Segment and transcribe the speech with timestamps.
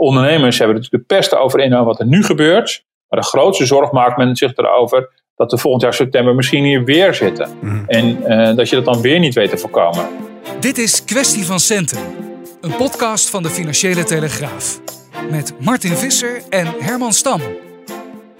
[0.00, 2.84] Ondernemers hebben natuurlijk de pest over in wat er nu gebeurt.
[3.08, 6.84] Maar de grootste zorg maakt men zich erover dat we volgend jaar september misschien hier
[6.84, 7.48] weer zitten.
[7.86, 10.06] En eh, dat je dat dan weer niet weet te voorkomen.
[10.60, 11.98] Dit is Kwestie van Centen.
[12.60, 14.80] Een podcast van de Financiële Telegraaf.
[15.30, 17.40] Met Martin Visser en Herman Stam.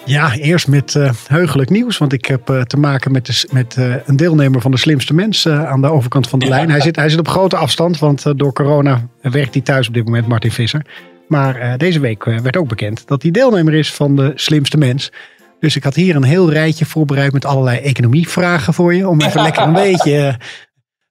[0.04, 1.98] Ja, eerst met uh, heugelijk nieuws.
[1.98, 5.14] Want ik heb uh, te maken met, de, met uh, een deelnemer van de slimste
[5.14, 6.50] mensen aan de overkant van de ja.
[6.50, 6.70] lijn.
[6.70, 10.04] Hij zit, hij zit op grote afstand, want door corona werkt hij thuis op dit
[10.04, 10.86] moment, Martin Visser.
[11.30, 15.12] Maar deze week werd ook bekend dat hij deelnemer is van de slimste mens.
[15.60, 19.08] Dus ik had hier een heel rijtje voorbereid met allerlei economievragen voor je.
[19.08, 20.36] Om even lekker een beetje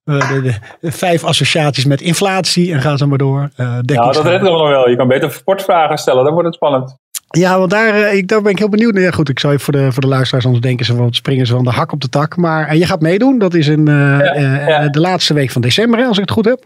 [0.04, 3.50] de, de, de, vijf associaties met inflatie en ga zo maar door.
[3.58, 4.90] Uh, nou, dat redt nog wel.
[4.90, 6.98] Je kan beter sportvragen stellen, dan wordt het spannend.
[7.30, 9.04] Ja, want daar, ik, daar ben ik heel benieuwd naar.
[9.04, 11.46] Ja, goed, ik zou je voor de, voor de luisteraars, anders denken ze van springen
[11.46, 12.38] ze van de hak op de tak.
[12.38, 13.40] Maar en je gaat meedoen.
[13.40, 14.34] Dat is in ja,
[14.68, 14.90] ja.
[14.90, 16.64] de laatste week van december, als ik het goed heb.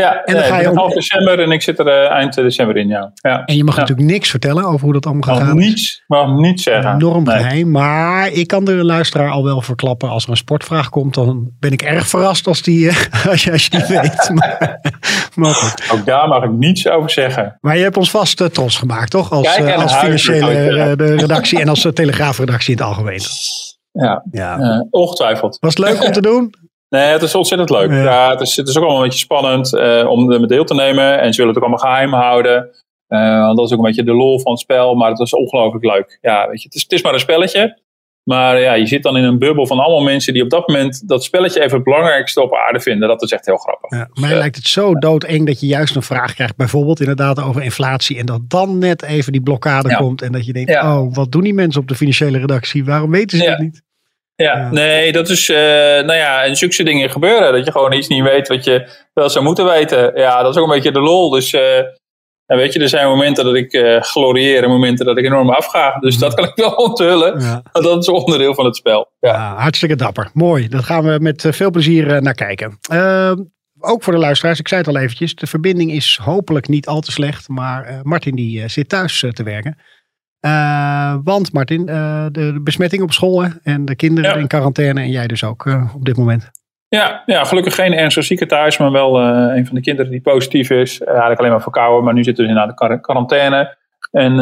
[0.00, 0.76] Ja, en dan ga je ook...
[0.76, 3.12] half december en ik zit er uh, eind december in, ja.
[3.14, 3.44] ja.
[3.44, 5.46] En je mag natuurlijk niks vertellen over hoe dat allemaal gaat.
[5.46, 6.94] Mag niets, mag niets zeggen.
[6.94, 7.36] Enorm nee.
[7.36, 10.08] geheim, maar ik kan de luisteraar al wel verklappen.
[10.08, 12.90] Als er een sportvraag komt, dan ben ik erg verrast als, die,
[13.30, 14.30] als, je, als je die weet.
[15.34, 15.74] Maar.
[15.92, 17.58] Ook daar mag ik niets over zeggen.
[17.60, 19.32] Maar je hebt ons vast uh, trots gemaakt, toch?
[19.32, 23.20] Als, als financiële de redactie en als telegraafredactie in het algemeen.
[23.92, 24.86] Ja, ja.
[24.90, 25.56] ongetwijfeld.
[25.60, 26.54] Was het leuk om te doen?
[26.94, 27.90] Nee, het is ontzettend leuk.
[27.90, 28.02] Ja.
[28.02, 30.74] ja het, is, het is ook allemaal een beetje spannend uh, om er deel te
[30.74, 31.20] nemen.
[31.20, 32.70] En ze willen het ook allemaal geheim houden.
[33.08, 34.94] Uh, want dat is ook een beetje de lol van het spel.
[34.94, 36.18] Maar het is ongelooflijk leuk.
[36.20, 37.82] Ja, weet je, het is, het is maar een spelletje.
[38.24, 41.08] Maar ja, je zit dan in een bubbel van allemaal mensen die op dat moment
[41.08, 43.08] dat spelletje even het belangrijkste op aarde vinden.
[43.08, 43.90] Dat is echt heel grappig.
[43.90, 47.42] Ja, mij dus, lijkt het zo doodeng dat je juist een vraag krijgt, bijvoorbeeld inderdaad
[47.42, 48.18] over inflatie.
[48.18, 49.96] En dat dan net even die blokkade ja.
[49.96, 50.22] komt.
[50.22, 50.98] En dat je denkt, ja.
[50.98, 52.84] oh, wat doen die mensen op de financiële redactie?
[52.84, 53.82] Waarom weten ze dat niet?
[54.36, 57.52] Ja, nee, dat is, uh, nou ja, en zulke dingen gebeuren.
[57.52, 60.12] Dat je gewoon iets niet weet wat je wel zou moeten weten.
[60.14, 61.30] Ja, dat is ook een beetje de lol.
[61.30, 61.60] Dus, uh,
[62.46, 65.50] nou weet je, er zijn momenten dat ik uh, glorieer en momenten dat ik enorm
[65.50, 65.98] afga.
[65.98, 67.40] Dus dat kan ik wel onthullen.
[67.40, 67.62] Ja.
[67.72, 69.12] Dat is onderdeel van het spel.
[69.20, 69.32] Ja.
[69.32, 70.30] ja hartstikke dapper.
[70.32, 70.68] Mooi.
[70.68, 72.78] Dat gaan we met veel plezier naar kijken.
[72.90, 73.36] Ehm,
[73.80, 75.34] ook voor de luisteraars, ik zei het al eventjes.
[75.34, 77.48] De verbinding is hopelijk niet al te slecht.
[77.48, 79.78] Maar Martin die zit thuis te werken.
[80.44, 83.48] Uh, want Martin, uh, de, besmetting op school hè?
[83.62, 84.36] en de kinderen ja.
[84.36, 86.50] in quarantaine en jij dus ook uh, op dit moment.
[86.88, 90.70] Ja, ja, gelukkig geen ernstig zieke thuis, maar wel een van de kinderen die positief
[90.70, 91.00] is.
[91.00, 93.76] eigenlijk alleen maar verkouden, maar nu zitten we in de quarantaine.
[94.10, 94.34] En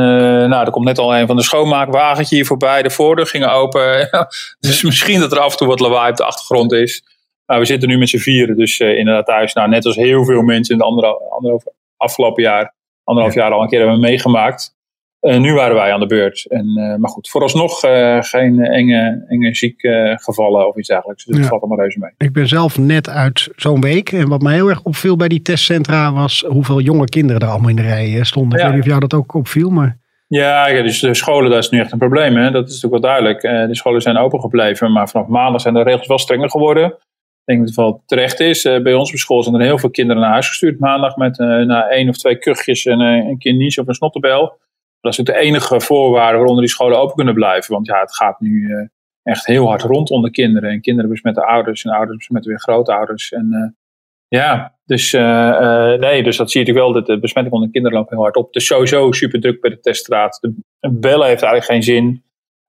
[0.48, 2.82] nou, er komt net al een van de schoonmaakwagentje hier voorbij.
[2.82, 4.08] De voordeur gingen open.
[4.60, 7.02] dus misschien dat er af en toe wat lawaai op de achtergrond is.
[7.46, 9.52] Nou, we zitten nu met z'n vieren, dus inderdaad thuis.
[9.52, 11.60] Nou, net als heel veel mensen in de andere, andere
[11.96, 12.74] afgelopen jaar,
[13.04, 14.74] anderhalf jaar al een keer hebben meegemaakt.
[15.22, 16.46] Uh, nu waren wij aan de beurt.
[16.48, 21.24] En, uh, maar goed, vooralsnog uh, geen enge, enge ziekgevallen of iets dergelijks.
[21.24, 22.10] Dus dat valt allemaal reuze mee.
[22.18, 24.12] Ik ben zelf net uit zo'n week.
[24.12, 27.70] En wat mij heel erg opviel bij die testcentra was hoeveel jonge kinderen er allemaal
[27.70, 28.58] in de rij stonden.
[28.58, 28.64] Ja.
[28.64, 30.00] Ik weet niet of jou dat ook opviel, maar...
[30.28, 32.36] Ja, ja, dus de scholen, dat is nu echt een probleem.
[32.36, 32.50] Hè?
[32.50, 33.68] Dat is natuurlijk wel duidelijk.
[33.68, 36.86] de scholen zijn open gebleven, maar vanaf maandag zijn de regels wel strenger geworden.
[36.86, 36.94] Ik
[37.44, 38.62] denk dat het wel terecht is.
[38.62, 41.88] bij ons op school zijn er heel veel kinderen naar huis gestuurd maandag met na
[41.88, 44.60] één of twee kuchjes en een keer nies of een snottenbel.
[45.02, 47.74] Dat is ook de enige voorwaarde waaronder die scholen open kunnen blijven.
[47.74, 48.86] Want ja, het gaat nu uh,
[49.22, 50.70] echt heel hard rond onder kinderen.
[50.70, 53.32] En kinderen besmetten ouders en ouders besmetten weer grootouders.
[53.32, 53.70] En uh,
[54.28, 56.92] ja, dus uh, nee, dus dat zie je natuurlijk wel.
[56.92, 58.54] Dat de besmetting onder kinderen loopt heel hard op.
[58.54, 60.38] Is sowieso super druk bij de teststraat.
[60.40, 60.54] De,
[60.90, 62.22] bellen heeft eigenlijk geen zin.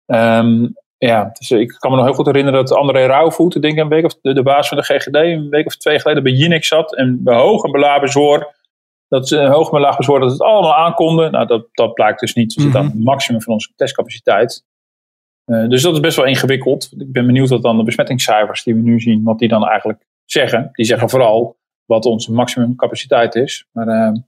[0.06, 3.84] Um, ja, dus ik kan me nog heel goed herinneren dat André Rauwvoet, denk ik,
[3.84, 6.32] een week of de, de baas van de GGD, een week of twee geleden bij
[6.32, 7.72] Jinek zat en bij hoog en
[9.08, 11.32] dat ze hoog en laag bezwoord dat het allemaal aankonden.
[11.32, 12.54] Nou, dat, dat blijkt dus niet.
[12.54, 14.66] We zitten aan het maximum van onze testcapaciteit.
[15.46, 16.92] Uh, dus dat is best wel ingewikkeld.
[16.98, 20.06] Ik ben benieuwd wat dan de besmettingscijfers die we nu zien, wat die dan eigenlijk
[20.26, 20.70] zeggen.
[20.74, 23.68] Die zeggen vooral wat onze maximumcapaciteit is.
[23.72, 24.20] Maar, uh,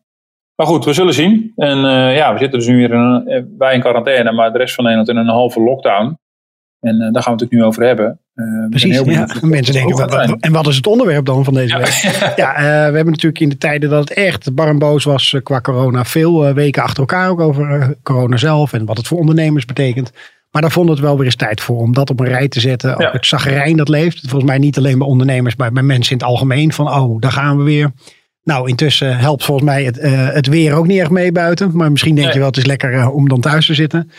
[0.56, 1.52] maar goed, we zullen zien.
[1.56, 4.76] En uh, ja, we zitten dus nu weer in, wij in quarantaine, maar de rest
[4.76, 6.18] van Nederland in een halve lockdown.
[6.80, 8.20] En daar gaan we het nu over hebben.
[8.36, 9.28] Uh, Precies, ja.
[9.42, 12.14] mensen denken, wat, en wat is het onderwerp dan van deze week?
[12.36, 15.32] Ja, uh, we hebben natuurlijk in de tijden dat het echt bar en boos was
[15.32, 19.18] uh, qua corona, veel weken achter elkaar ook over corona zelf en wat het voor
[19.18, 20.12] ondernemers betekent.
[20.56, 22.60] Maar daar vond het wel weer eens tijd voor om dat op een rij te
[22.60, 22.98] zetten.
[22.98, 24.20] Ook het zagrijn dat leeft.
[24.20, 26.74] Volgens mij niet alleen bij ondernemers, maar bij mensen in het algemeen.
[26.74, 27.92] Van oh, daar gaan we weer.
[28.44, 31.72] Nou, intussen helpt volgens mij het, uh, het weer ook niet echt mee buiten.
[31.74, 34.12] Maar misschien denk je wel, het is lekker uh, om dan thuis te zitten.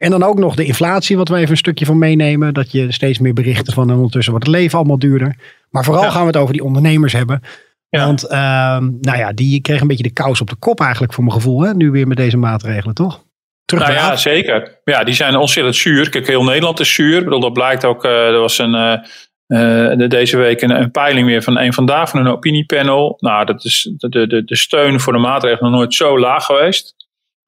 [0.00, 2.54] En dan ook nog de inflatie, wat we even een stukje van meenemen.
[2.54, 5.36] Dat je steeds meer berichten van en ondertussen wordt het leven allemaal duurder.
[5.70, 7.42] Maar vooral gaan we het over die ondernemers hebben.
[7.88, 8.30] Want uh,
[9.00, 11.60] nou ja, die kregen een beetje de kous op de kop eigenlijk voor mijn gevoel.
[11.60, 11.74] Hè?
[11.74, 13.24] Nu weer met deze maatregelen, toch?
[13.64, 14.80] Terug nou ja, zeker.
[14.84, 16.08] Ja, die zijn ontzettend zuur.
[16.08, 17.18] Kijk, heel Nederland is zuur.
[17.18, 18.04] Ik bedoel, dat blijkt ook.
[18.04, 19.04] Uh, er was een,
[19.48, 23.16] uh, deze week een, een, peiling weer van een vandaag van een opiniepanel.
[23.18, 26.94] Nou, dat is de, de, de steun voor de maatregelen nog nooit zo laag geweest.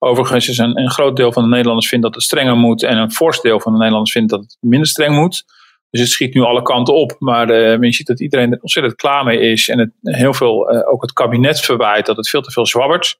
[0.04, 2.82] Overigens is een, een groot deel van de Nederlanders vindt dat het strenger moet.
[2.82, 5.44] En een fors deel van de Nederlanders vindt dat het minder streng moet.
[5.90, 7.16] Dus het schiet nu alle kanten op.
[7.18, 9.68] Maar uh, men ziet dat iedereen er ontzettend klaar mee is.
[9.68, 13.18] En het, heel veel, uh, ook het kabinet verwijt dat het veel te veel zwabbert.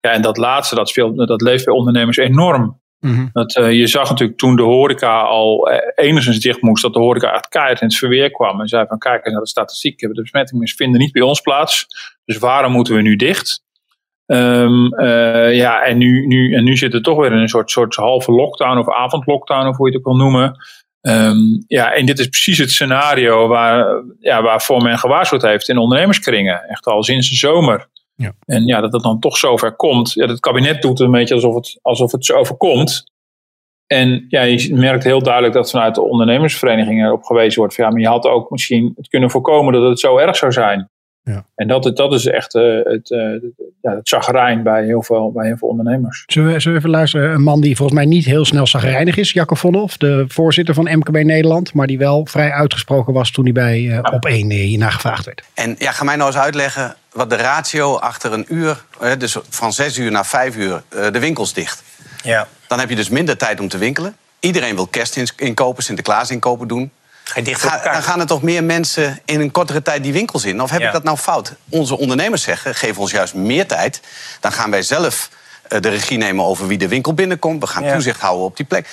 [0.00, 2.82] Ja, en dat laatste, dat, veel, dat leeft bij ondernemers enorm.
[3.00, 3.30] Mm-hmm.
[3.32, 7.32] dat, uh, je zag natuurlijk toen de horeca al enigszins dicht moest, dat de horeca
[7.32, 8.60] echt keihard in het verweer kwam.
[8.60, 11.86] En zei van kijk, naar de statistiek, de besmettingen vinden niet bij ons plaats.
[12.24, 13.63] Dus waarom moeten we nu dicht?
[14.26, 17.70] Um, uh, ja, en nu, nu, en nu zit het toch weer in een soort,
[17.70, 20.56] soort halve lockdown of avondlockdown, of hoe je het ook wil noemen.
[21.00, 25.78] Um, ja, en dit is precies het scenario waar, ja, waarvoor men gewaarschuwd heeft in
[25.78, 26.62] ondernemerskringen.
[26.62, 27.88] Echt al sinds de zomer.
[28.14, 28.32] Ja.
[28.44, 30.12] En ja, dat het dan toch zover komt.
[30.12, 33.04] Ja, het kabinet doet een beetje alsof het, alsof het zo overkomt.
[33.86, 37.74] En ja, je merkt heel duidelijk dat vanuit de ondernemersverenigingen erop gewezen wordt.
[37.74, 40.52] Van, ja, maar je had ook misschien het kunnen voorkomen dat het zo erg zou
[40.52, 40.88] zijn.
[41.24, 41.44] Ja.
[41.54, 43.20] En dat, dat is echt uh, het, uh,
[43.82, 46.24] ja, het zagrijn bij heel, veel, bij heel veel ondernemers.
[46.26, 47.30] Zullen we, zullen we even luisteren?
[47.30, 50.98] Een man die volgens mij niet heel snel zagrijnig is, Jacco Vonhoff, de voorzitter van
[50.98, 54.00] MKB Nederland, maar die wel vrij uitgesproken was toen hij bij uh, ja.
[54.00, 55.42] op één hierna gevraagd werd.
[55.54, 58.84] En ja, ga mij nou eens uitleggen wat de ratio achter een uur,
[59.18, 61.82] dus van zes uur naar vijf uur, de winkels dicht.
[62.22, 62.46] Ja.
[62.68, 64.16] Dan heb je dus minder tijd om te winkelen.
[64.40, 66.90] Iedereen wil kerstinkopen, Sinterklaas inkopen doen.
[67.24, 70.62] Ga dan gaan er toch meer mensen in een kortere tijd die winkels in?
[70.62, 71.52] Of heb ik dat nou fout?
[71.68, 74.00] Onze ondernemers zeggen, geef ons juist meer tijd.
[74.40, 75.28] Dan gaan wij zelf
[75.68, 77.60] uh, de regie nemen over wie de winkel binnenkomt.
[77.60, 77.92] We gaan ja.
[77.92, 78.88] toezicht houden op die plek.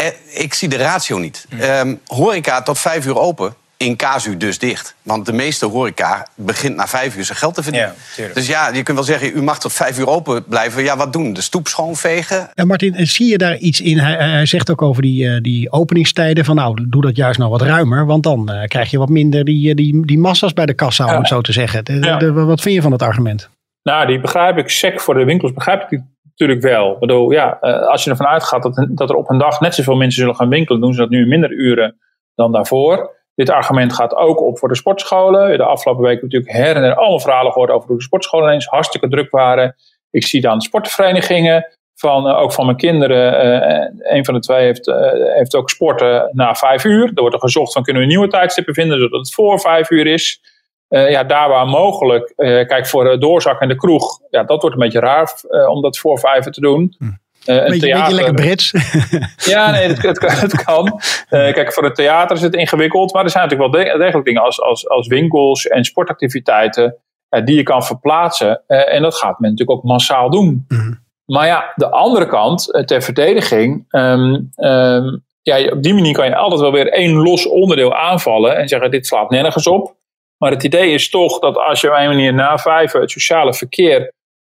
[0.00, 0.06] Uh,
[0.42, 1.46] ik zie de ratio niet.
[1.62, 4.94] Um, horeca tot vijf uur open in casu dus dicht.
[5.02, 7.94] Want de meeste horeca begint na vijf uur zijn geld te verdienen.
[8.16, 10.82] Ja, dus ja, je kunt wel zeggen, u mag tot vijf uur open blijven.
[10.82, 11.32] Ja, wat doen?
[11.32, 12.50] De stoep schoonvegen?
[12.54, 13.98] Ja, Martin, zie je daar iets in?
[13.98, 16.44] Hij, hij zegt ook over die, uh, die openingstijden.
[16.44, 18.06] Van nou, doe dat juist nou wat ruimer.
[18.06, 21.18] Want dan uh, krijg je wat minder die, die, die massa's bij de kassa, om
[21.18, 21.84] het zo te zeggen.
[21.84, 22.16] De, ja.
[22.16, 23.48] de, wat vind je van het argument?
[23.82, 24.70] Nou, die begrijp ik.
[24.70, 26.92] Sec voor de winkels begrijp ik natuurlijk wel.
[26.92, 29.74] Ik bedoel, ja, uh, als je ervan uitgaat dat, dat er op een dag net
[29.74, 31.96] zoveel mensen zullen gaan winkelen, doen ze dat nu in minder uren
[32.34, 33.16] dan daarvoor.
[33.38, 35.58] Dit argument gaat ook op voor de sportscholen.
[35.58, 38.66] De afgelopen week natuurlijk her en her allemaal verhalen gehoord over hoe de sportscholen ineens
[38.66, 39.76] hartstikke druk waren.
[40.10, 43.46] Ik zie dan sportverenigingen, van, uh, ook van mijn kinderen.
[43.46, 44.96] Uh, een van de twee heeft, uh,
[45.34, 47.10] heeft ook sporten na vijf uur.
[47.14, 50.06] Er wordt er gezocht van kunnen we nieuwe tijdstippen vinden zodat het voor vijf uur
[50.06, 50.40] is.
[50.88, 52.32] ja, daar waar mogelijk.
[52.36, 54.20] kijk, voor doorzak en de kroeg.
[54.30, 55.34] Ja, dat wordt een beetje raar
[55.68, 56.94] om dat voor vijf te doen.
[56.98, 57.04] Hm.
[57.46, 58.72] Uh, een beetje, theater, beetje lekker Brits.
[59.52, 60.86] ja, nee, het kan.
[60.86, 63.12] Uh, kijk, voor het theater is het ingewikkeld.
[63.12, 66.96] Maar er zijn natuurlijk wel degelijk dingen als, als, als winkels en sportactiviteiten.
[67.30, 68.62] Uh, die je kan verplaatsen.
[68.66, 70.64] en dat gaat men natuurlijk ook massaal doen.
[70.68, 71.06] Mm.
[71.24, 73.84] Maar ja, de andere kant, ter verdediging.
[73.90, 78.56] Um, um, ja, op die manier kan je altijd wel weer één los onderdeel aanvallen.
[78.56, 79.96] En zeggen: dit slaat nergens op.
[80.38, 83.54] Maar het idee is toch dat als je op een manier na vijf het sociale
[83.54, 84.12] verkeer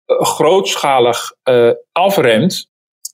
[0.06, 1.32] grootschalig
[1.92, 2.69] afremt,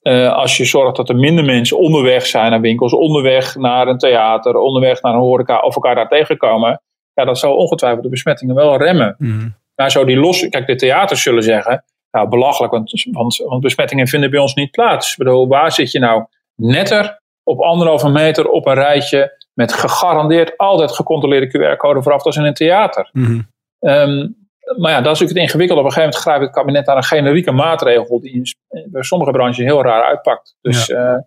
[0.06, 3.98] uh, als je zorgt dat er minder mensen onderweg zijn naar winkels, onderweg naar een
[3.98, 6.82] theater, onderweg naar een horeca of elkaar daar tegenkomen,
[7.14, 9.14] ja, dat zal ongetwijfeld de besmettingen wel remmen.
[9.18, 9.54] Mm.
[9.74, 14.06] Maar zo die los, kijk, de theaters zullen zeggen, nou belachelijk, want, want, want besmettingen
[14.06, 15.10] vinden bij ons niet plaats.
[15.10, 20.56] Ik bedoel, waar zit je nou netter op anderhalve meter op een rijtje met gegarandeerd
[20.56, 23.10] altijd gecontroleerde QR-code vooraf als in een theater?
[23.12, 23.46] Mm.
[23.80, 24.45] Um,
[24.76, 25.82] maar ja, dat is natuurlijk het ingewikkelde.
[25.82, 28.56] Op een gegeven moment grijpt het kabinet naar een generieke maatregel die
[28.88, 30.56] bij sommige branches heel raar uitpakt.
[30.60, 31.12] Dus, ja.
[31.12, 31.18] uh,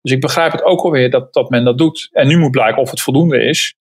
[0.00, 2.08] dus ik begrijp het ook alweer dat, dat men dat doet.
[2.12, 3.74] En nu moet blijken of het voldoende is.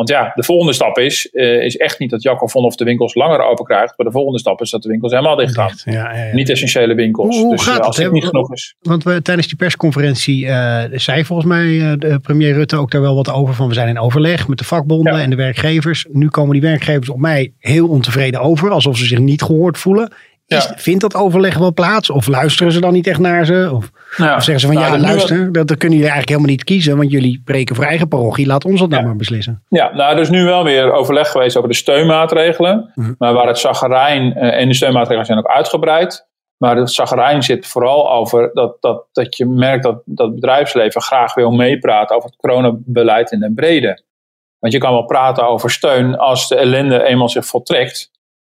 [0.00, 2.84] Want ja, de volgende stap is, uh, is echt niet dat Jacco von of de
[2.84, 3.94] winkels langer open krijgt.
[3.96, 5.72] Maar de volgende stap is dat de winkels helemaal dicht gaan.
[5.84, 6.34] Ja, ja, ja.
[6.34, 7.36] Niet essentiële winkels.
[7.36, 8.74] Hoe, hoe dus gaat uh, als het, het niet genoeg is.
[8.80, 13.14] Want we, tijdens die persconferentie uh, zei volgens mij de premier Rutte ook daar wel
[13.14, 13.54] wat over.
[13.54, 16.06] Van we zijn in overleg met de vakbonden en de werkgevers.
[16.12, 18.70] Nu komen die werkgevers op mij heel ontevreden over.
[18.70, 20.12] Alsof ze zich niet gehoord voelen.
[20.56, 20.72] Is, ja.
[20.76, 22.10] Vindt dat overleg wel plaats?
[22.10, 23.70] Of luisteren ze dan niet echt naar ze?
[23.72, 24.36] Of, ja.
[24.36, 25.52] of zeggen ze van nou, ja, luister, wel...
[25.52, 26.96] dat, dat, kunnen jullie eigenlijk helemaal niet kiezen.
[26.96, 28.46] Want jullie preken voor eigen parochie.
[28.46, 28.94] Laat ons dat ja.
[28.94, 29.62] nou maar beslissen.
[29.68, 32.92] Ja, nou er is nu wel weer overleg geweest over de steunmaatregelen.
[32.94, 33.14] Mm.
[33.18, 36.28] Maar waar het zagarijn uh, en de steunmaatregelen zijn ook uitgebreid.
[36.56, 41.02] Maar het zagarijn zit vooral over dat, dat, dat je merkt dat, dat het bedrijfsleven
[41.02, 44.02] graag wil meepraten over het coronabeleid in den brede.
[44.58, 48.09] Want je kan wel praten over steun als de ellende eenmaal zich voltrekt.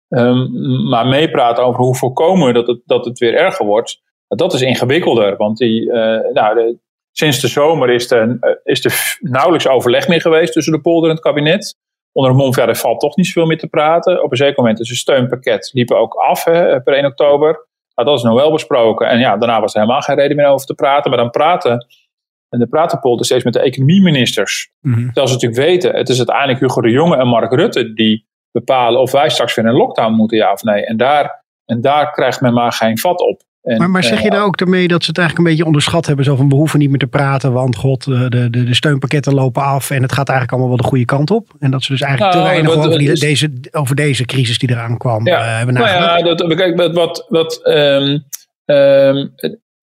[0.08, 4.62] Um, maar meepraten over hoe voorkomen dat het, dat het weer erger wordt, dat is
[4.62, 5.36] ingewikkelder.
[5.36, 5.92] Want die,
[6.32, 6.78] nou, de,
[7.12, 11.14] sinds de zomer is er, is er nauwelijks overleg meer geweest tussen de polder en
[11.14, 11.76] het kabinet.
[12.12, 14.22] Onder het mond, ja, er valt toch niet zoveel meer te praten.
[14.22, 17.66] Op een zeker moment is het steunpakket liepen ook af hè, per 1 oktober.
[17.94, 19.08] Nou, dat is nog wel besproken.
[19.08, 21.10] En ja, daarna was er helemaal geen reden meer over te praten.
[21.10, 21.86] Maar dan praten
[22.48, 24.70] en de praten polder steeds met de economieministers.
[24.80, 25.04] Mm -hmm.
[25.04, 28.25] Terwijl ze natuurlijk weten, het is uiteindelijk Hugo de Jonge en Mark Rutte die
[28.58, 30.86] bepalen of wij straks weer in een lockdown moeten, ja of nee.
[30.86, 33.42] En daar, en daar krijgt men maar geen vat op.
[33.62, 35.66] En, maar, maar, zeg je uh, daar ook ermee dat ze het eigenlijk een beetje
[35.66, 36.24] onderschat hebben?
[36.24, 39.62] Zo van we hoeven niet meer te praten, want god, de, de, de steunpakketten lopen
[39.62, 41.48] af en het gaat eigenlijk allemaal wel de goede kant op.
[41.58, 44.70] En dat ze dus eigenlijk nou, te weinig over, die, deze, over deze crisis die
[44.70, 46.06] eraan kwam ja, uh, hebben nagedacht.
[46.06, 48.24] Nou ja, dat, kijk, wat, wat um,
[48.64, 49.34] um,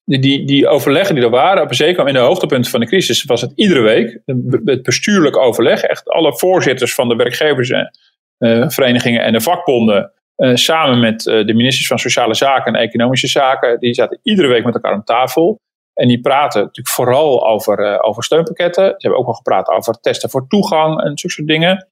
[0.06, 3.24] die, die overleggen die er waren, op een zeker in de hoogtepunten van de crisis,
[3.24, 4.20] was het iedere week
[4.66, 5.82] het bestuurlijk overleg.
[5.82, 7.92] Echt alle voorzitters van de werkgeversverenigingen
[8.40, 13.28] uh, en de vakbonden uh, samen met uh, de ministers van Sociale Zaken en Economische
[13.28, 15.60] Zaken, die zaten iedere week met elkaar om tafel.
[15.94, 18.84] En die praten natuurlijk vooral over, over steunpakketten.
[18.86, 21.88] Ze hebben ook wel gepraat over testen voor toegang en zulke soort dingen.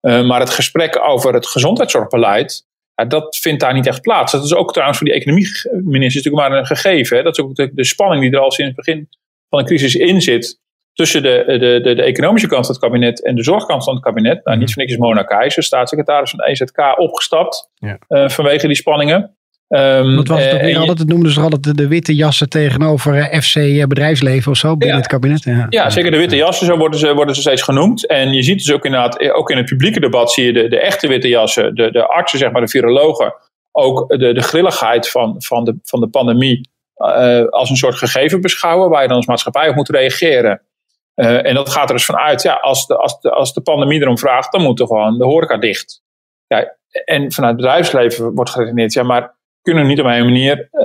[0.00, 2.64] maar het gesprek over het gezondheidszorgbeleid,
[3.08, 4.32] dat vindt daar niet echt plaats.
[4.32, 7.16] Dat is ook trouwens voor die economie-ministers natuurlijk maar een gegeven.
[7.16, 7.22] Hè?
[7.22, 9.08] Dat is ook de, spanning die er al sinds het begin
[9.48, 10.60] van de crisis in zit
[10.92, 14.02] tussen de, de, de, de, economische kant van het kabinet en de zorgkant van het
[14.02, 14.44] kabinet.
[14.44, 17.98] Nou, niet voor niks is Mona Keijzer, staatssecretaris van de EZK, opgestapt ja.
[18.08, 19.36] uh, vanwege die spanningen.
[19.68, 20.98] Um, Wat was het ook weer altijd?
[20.98, 23.54] Het noemden ze altijd de, de, witte jassen tegenover FC
[23.88, 25.02] bedrijfsleven of zo binnen ja.
[25.02, 25.42] het kabinet.
[25.42, 25.66] Ja.
[25.68, 28.06] ja, zeker de witte jassen, zo worden ze, worden ze steeds genoemd.
[28.06, 30.80] En je ziet dus ook inderdaad, ook in het publieke debat zie je de, de
[30.80, 33.34] echte witte jassen, de, de artsen, zeg maar, de virologen,
[33.70, 38.40] ook de, de grilligheid van, van, de, van de pandemie uh, als een soort gegeven
[38.40, 40.62] beschouwen, waar je dan als maatschappij op moet reageren.
[41.14, 44.00] Uh, en dat gaat er dus vanuit, ja, als de, als, de, als de pandemie
[44.00, 46.02] erom vraagt, dan moet er gewoon de horeca dicht.
[46.46, 50.68] Ja, en vanuit het bedrijfsleven wordt geredeneerd, ja, maar kunnen we niet op een manier
[50.72, 50.84] uh,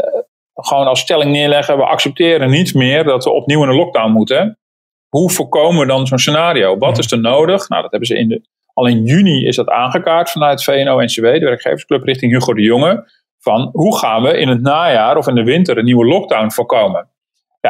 [0.54, 4.60] gewoon als stelling neerleggen, we accepteren niet meer dat we opnieuw in een lockdown moeten.
[5.08, 6.78] Hoe voorkomen we dan zo'n scenario?
[6.78, 7.70] Wat is er nodig?
[7.70, 8.42] Nou, dat hebben ze in de,
[8.74, 13.12] al in juni is dat aangekaart vanuit VNO-NCW, de werkgeversclub, richting Hugo de Jonge.
[13.40, 17.10] Van hoe gaan we in het najaar of in de winter een nieuwe lockdown voorkomen?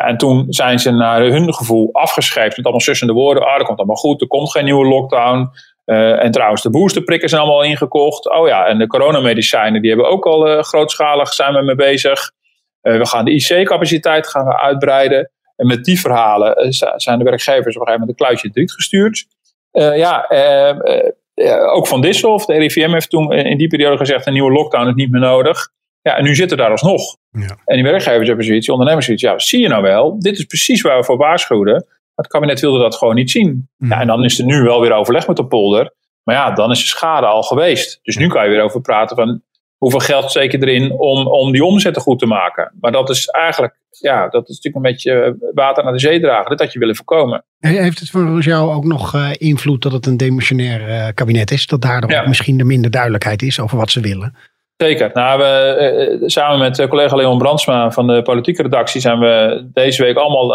[0.06, 3.44] En toen zijn ze naar hun gevoel afgeschreven met allemaal sussende woorden.
[3.44, 5.50] Ah, dat komt allemaal goed, er komt geen nieuwe lockdown.
[5.86, 8.30] Uh, en trouwens, de boosterprikken zijn allemaal ingekocht.
[8.30, 12.32] Oh ja, en de coronamedicijnen, die hebben ook al uh, grootschalig zijn we mee bezig.
[12.82, 15.32] Uh, we gaan de IC-capaciteit gaan we uitbreiden.
[15.56, 19.26] En met die verhalen zijn de werkgevers op een gegeven moment een kluitje driet gestuurd.
[19.72, 20.28] ja,
[21.74, 24.94] ook van Disselhoff, de RIVM heeft toen in die periode gezegd, een nieuwe lockdown is
[24.94, 25.70] niet meer nodig.
[26.08, 27.18] Ja, en nu zitten daar alsnog.
[27.32, 27.58] Ja.
[27.66, 29.24] En die werkgevers hebben zoiets, die ondernemers zoiets.
[29.24, 31.74] Ja, zie je nou wel, dit is precies waar we voor waarschuwden.
[31.74, 33.70] Maar het kabinet wilde dat gewoon niet zien.
[33.78, 33.90] Mm.
[33.90, 35.94] Ja, en dan is er nu wel weer overleg met de polder.
[36.24, 38.00] Maar ja, dan is de schade al geweest.
[38.04, 39.42] Dus nu kan je weer over praten van
[39.78, 42.74] hoeveel geld steek je erin om, om die omzetten goed te maken.
[42.80, 46.50] Maar dat is eigenlijk, ja, dat is natuurlijk een beetje water naar de zee dragen.
[46.50, 47.46] Dat had je willen voorkomen.
[47.60, 51.68] Heeft het voor jou ook nog uh, invloed dat het een demissionair uh, kabinet is?
[51.68, 52.28] Dat daardoor ja.
[52.28, 54.36] misschien de minder duidelijkheid is over wat ze willen?
[54.78, 55.10] Zeker.
[55.14, 60.04] Nou, we, uh, samen met collega Leon Brandsma van de politieke redactie zijn we deze
[60.04, 60.54] week allemaal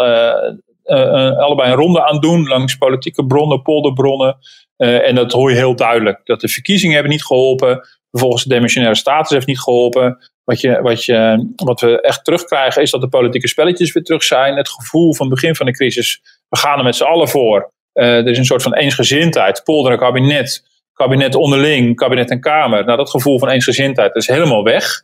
[1.37, 4.37] allebei een ronde aan doen langs politieke bronnen, polderbronnen.
[4.77, 6.19] En dat hoor je heel duidelijk.
[6.23, 7.87] Dat de verkiezingen hebben niet geholpen.
[8.11, 10.17] Vervolgens de demissionaire status heeft niet geholpen.
[10.43, 14.23] Wat, je, wat, je, wat we echt terugkrijgen is dat de politieke spelletjes weer terug
[14.23, 14.55] zijn.
[14.55, 16.21] Het gevoel van het begin van de crisis.
[16.49, 17.71] We gaan er met z'n allen voor.
[17.93, 19.61] Er is een soort van eensgezindheid.
[19.63, 20.63] Polder kabinet.
[20.93, 21.95] Kabinet onderling.
[21.95, 22.85] Kabinet en Kamer.
[22.85, 25.03] Nou, dat gevoel van eensgezindheid is helemaal weg.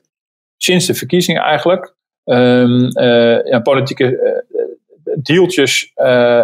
[0.57, 1.93] Sinds de verkiezingen eigenlijk.
[2.23, 4.43] Um, uh, ja, politieke
[5.15, 6.43] deeltjes, uh,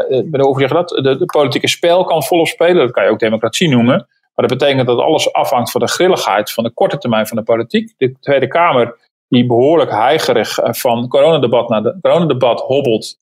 [0.55, 0.89] zeg dat?
[0.89, 2.75] De, politieke spel kan volop spelen.
[2.75, 4.07] Dat kan je ook democratie noemen.
[4.35, 7.43] Maar dat betekent dat alles afhangt van de grilligheid van de korte termijn van de
[7.43, 7.93] politiek.
[7.97, 8.97] De Tweede Kamer,
[9.27, 13.17] die behoorlijk heigerig eh, van coronadebat naar de coronadebat hobbelt.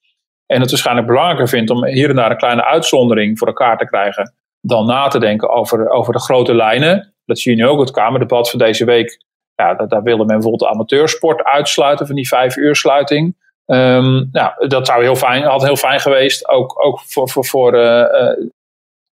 [0.46, 3.86] En het waarschijnlijk belangrijker vindt om hier en daar een kleine uitzondering voor elkaar te
[3.86, 4.34] krijgen.
[4.66, 7.14] Dan na te denken over, over de grote lijnen.
[7.26, 9.26] Dat zie je nu ook, het Kamerdebat van deze week.
[9.56, 13.36] Ja, daar wilde men bijvoorbeeld de amateursport uitsluiten van die vijf uur sluiting.
[13.66, 16.48] Um, nou, dat zou heel fijn, had heel fijn geweest.
[16.48, 18.48] Ook, ook voor, voor, voor, uh, uh,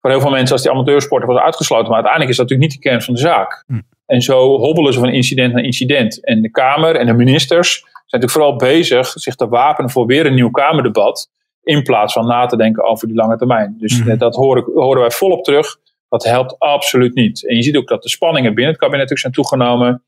[0.02, 1.86] voor heel veel mensen als die amateursporter was uitgesloten.
[1.86, 3.64] Maar uiteindelijk is dat natuurlijk niet de kern van de zaak.
[3.68, 3.80] Hm.
[4.06, 6.26] En zo hobbelen ze van incident naar incident.
[6.26, 10.26] En de Kamer en de ministers zijn natuurlijk vooral bezig zich te wapenen voor weer
[10.26, 11.30] een nieuw Kamerdebat.
[11.68, 13.76] In plaats van na te denken over die lange termijn.
[13.80, 14.18] Dus hm.
[14.18, 15.78] dat horen, horen wij volop terug.
[16.10, 17.48] Dat helpt absoluut niet.
[17.48, 20.04] En je ziet ook dat de spanningen binnen het kabinet ook zijn toegenomen.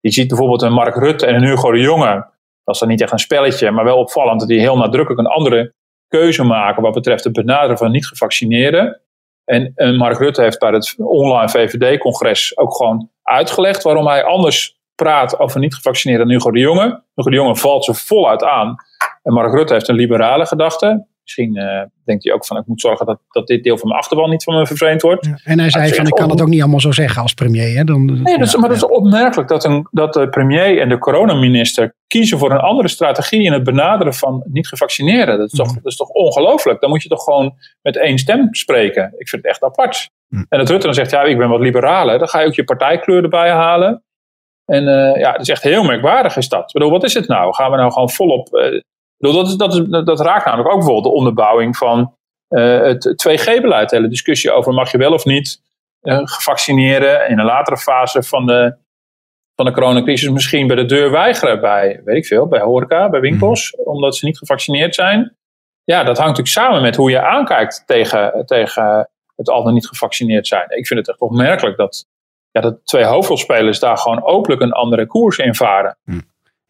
[0.00, 2.28] Je ziet bijvoorbeeld een Mark Rutte en een Hugo de Jonge
[2.70, 5.34] dat is dan niet echt een spelletje, maar wel opvallend dat die heel nadrukkelijk een
[5.34, 5.74] andere
[6.08, 9.00] keuze maken wat betreft het benaderen van niet-gevaccineerden.
[9.44, 14.78] En, en Mark Rutte heeft bij het online VVD-congres ook gewoon uitgelegd waarom hij anders
[14.94, 17.02] praat over niet gevaccineerde dan Hugo de Jonge.
[17.14, 18.74] Hugo de Jonge valt ze voluit aan.
[19.22, 21.06] En Mark Rutte heeft een liberale gedachte.
[21.22, 24.00] Misschien uh, denkt hij ook van ik moet zorgen dat, dat dit deel van mijn
[24.00, 25.26] achterban niet van me vervreemd wordt.
[25.26, 27.76] Ja, en hij zei van ik kan het ook niet allemaal zo zeggen als premier.
[27.76, 27.84] Hè?
[27.84, 30.98] Dan, nee, dat is, maar dat is opmerkelijk dat, een, dat de premier en de
[30.98, 35.38] coronaminister kiezen voor een andere strategie in het benaderen van niet gevaccineerden.
[35.38, 36.80] Dat is toch, dat is toch ongelooflijk?
[36.80, 39.14] Dan moet je toch gewoon met één stem spreken.
[39.16, 40.10] Ik vind het echt apart.
[40.30, 42.18] En dat Rutte dan zegt ja ik ben wat liberaler.
[42.18, 44.02] Dan ga je ook je partijkleur erbij halen.
[44.64, 46.62] En uh, ja, het is echt heel merkwaardig is dat.
[46.62, 47.54] Ik bedoel, wat is het nou?
[47.54, 48.48] Gaan we nou gewoon volop...
[48.52, 48.80] Uh,
[49.20, 52.14] dat, dat, is, dat raakt namelijk ook bijvoorbeeld de onderbouwing van
[52.48, 53.90] uh, het 2G-beleid.
[53.90, 55.62] De hele discussie over mag je wel of niet
[56.04, 58.76] gevaccineren in een latere fase van de,
[59.54, 63.20] van de coronacrisis misschien bij de deur weigeren bij, weet ik veel, bij horeca, bij
[63.20, 63.88] winkels, mhm.
[63.88, 65.36] omdat ze niet gevaccineerd zijn.
[65.84, 69.86] Ja, dat hangt natuurlijk samen met hoe je aankijkt tegen, tegen het al dan niet
[69.86, 70.64] gevaccineerd zijn.
[70.68, 72.06] Ik vind het echt opmerkelijk dat,
[72.50, 75.98] ja, dat twee hoofdrolspelers daar gewoon openlijk een andere koers in varen.
[76.04, 76.20] Hm.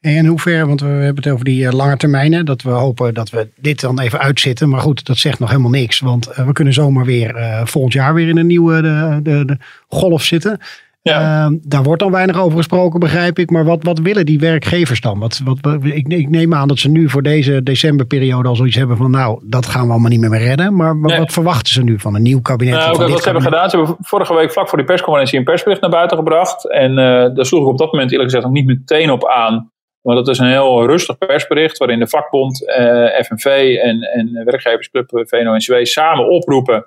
[0.01, 3.15] En in hoeverre, want we hebben het over die uh, lange termijnen, dat we hopen
[3.15, 4.69] dat we dit dan even uitzitten.
[4.69, 7.93] Maar goed, dat zegt nog helemaal niks, want uh, we kunnen zomaar weer uh, volgend
[7.93, 9.57] jaar weer in een nieuwe de, de, de
[9.89, 10.61] golf zitten.
[11.03, 11.47] Ja.
[11.49, 13.51] Uh, daar wordt dan weinig over gesproken, begrijp ik.
[13.51, 15.19] Maar wat, wat willen die werkgevers dan?
[15.19, 18.97] Wat, wat, ik, ik, neem aan dat ze nu voor deze decemberperiode al zoiets hebben
[18.97, 19.11] van...
[19.11, 20.77] nou, dat gaan we allemaal niet meer redden.
[20.77, 22.75] Maar, wat verwachten ze nu van een nieuw kabinet?
[22.75, 25.39] Nou, wat ze hebben gedaan, ze hebben vorige week vlak voor die persconferentie...
[25.39, 26.71] een persbericht naar buiten gebracht.
[26.71, 26.97] En uh,
[27.35, 29.71] daar sloeg ik op dat moment eerlijk gezegd nog niet meteen op aan.
[30.03, 31.79] Maar dat is een heel rustig persbericht...
[31.79, 36.87] waarin de vakbond, uh, FNV en, en werkgeversclub VNO-NCW samen oproepen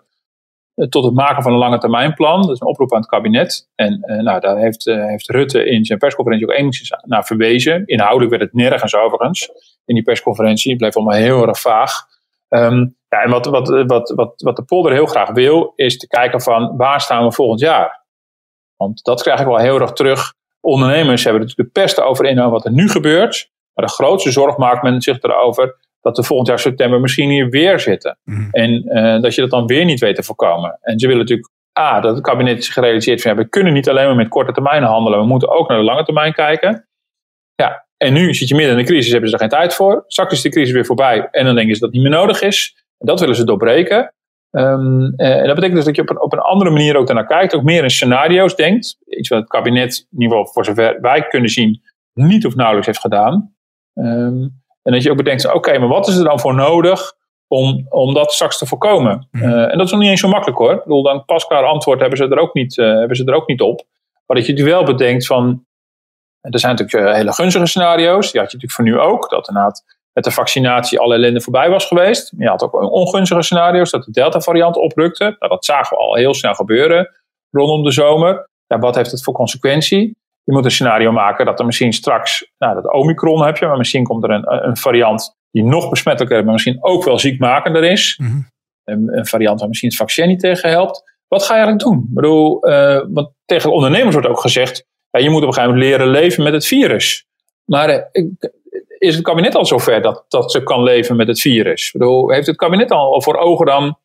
[0.75, 2.41] eh, tot het maken van een lange termijnplan.
[2.41, 3.69] Dat is een oproep aan het kabinet.
[3.75, 7.85] En uh, nou, daar heeft, uh, heeft Rutte in zijn persconferentie ook enigszins naar verwezen.
[7.85, 9.49] Inhoudelijk werd het nergens overigens
[9.85, 10.69] in die persconferentie.
[10.69, 11.91] Het bleef allemaal heel erg vaag.
[12.49, 16.07] Um, ja, en wat, wat, wat, wat, wat de polder heel graag wil, is te
[16.07, 18.03] kijken van waar staan we volgend jaar?
[18.75, 20.33] Want dat krijg ik wel heel erg terug.
[20.63, 23.51] Ondernemers hebben natuurlijk de pest over in wat er nu gebeurt.
[23.73, 27.49] Maar de grootste zorg maakt men zich erover dat we volgend jaar september misschien hier
[27.49, 28.17] weer zitten.
[28.23, 28.47] Mhm.
[28.51, 30.77] En uh, dat je dat dan weer niet weet te voorkomen.
[30.81, 33.89] En ze willen natuurlijk A, dat het kabinet zich gerealiseerd van ja, we kunnen niet
[33.89, 36.87] alleen maar met korte termijn handelen, we moeten ook naar de lange termijn kijken.
[37.55, 40.03] Ja, en nu zit je midden in de crisis, hebben ze er geen tijd voor.
[40.07, 42.41] Straks is de crisis weer voorbij en dan denken ze dat het niet meer nodig
[42.41, 42.85] is.
[42.97, 44.13] En dat willen ze doorbreken.
[44.55, 47.25] Um, en dat betekent dus dat je op een, op een andere manier ook daarnaar
[47.25, 48.97] kijkt, ook meer in scenario's denkt.
[49.05, 51.81] Iets wat het kabinet, in ieder geval voor zover wij kunnen zien,
[52.13, 53.55] niet of nauwelijks heeft gedaan.
[53.93, 57.13] Um, en dat je ook bedenkt, oké, maar wat is er dan voor nodig
[57.47, 59.27] om, om dat straks te voorkomen?
[59.31, 59.43] Mhm.
[59.43, 60.73] Eh, en dat is nog niet eens zo makkelijk hoor.
[60.73, 63.47] Ik bedoel, dan pasklaar antwoord hebben ze, er ook niet, uh, hebben ze er ook
[63.47, 63.85] niet op.
[64.25, 65.65] Maar dat je het wel bedenkt van,
[66.41, 68.31] er zijn natuurlijk eh, hele gunstige scenario's.
[68.31, 69.29] Die had je natuurlijk voor nu ook.
[69.29, 72.33] Dat inderdaad met de vaccinatie alle ellende voorbij was geweest.
[72.37, 73.91] Je had ook ongunstige scenario's.
[73.91, 75.23] Dat de Delta variant oprukte.
[75.23, 77.09] Nou, dat zagen we al heel snel gebeuren
[77.51, 78.49] rondom de zomer.
[78.67, 80.17] Ja, wat heeft het voor consequentie?
[80.43, 83.77] Je moet een scenario maken dat er misschien straks, nou dat Omicron heb je, maar
[83.77, 87.83] misschien komt er een, een variant die nog besmettelijker is, maar misschien ook wel ziekmakender
[87.83, 88.19] is.
[88.21, 88.41] Mhm.
[88.83, 91.17] een, een, variant waar misschien het vaccin niet tegen helpt.
[91.27, 92.05] Wat ga je eigenlijk doen?
[92.07, 95.75] Ik bedoel, uh, want tegen ondernemers wordt ook gezegd, ja, je moet op een gegeven
[95.75, 97.25] moment leren leven met het virus.
[97.65, 98.23] Maar uh,
[99.03, 101.85] is het kabinet al zover dat, dat ze kan leven met het virus?
[101.85, 103.97] Ik bedoel, heeft het kabinet al voor ogen dan,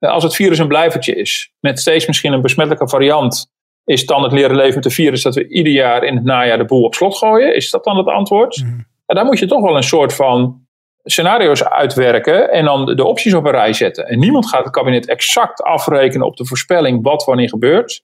[0.00, 3.50] uh, als het virus een blijvertje is, met steeds misschien een besmettelijke variant,
[3.84, 6.58] is dan het leren leven met de virus dat we ieder jaar in het najaar
[6.58, 7.54] de boel op slot gooien?
[7.54, 8.62] Is dat dan het antwoord?
[8.62, 8.86] Mm.
[9.06, 10.66] daar moet je toch wel een soort van
[11.04, 14.06] scenario's uitwerken en dan de opties op een rij zetten.
[14.06, 18.02] En niemand gaat het kabinet exact afrekenen op de voorspelling wat wanneer gebeurt.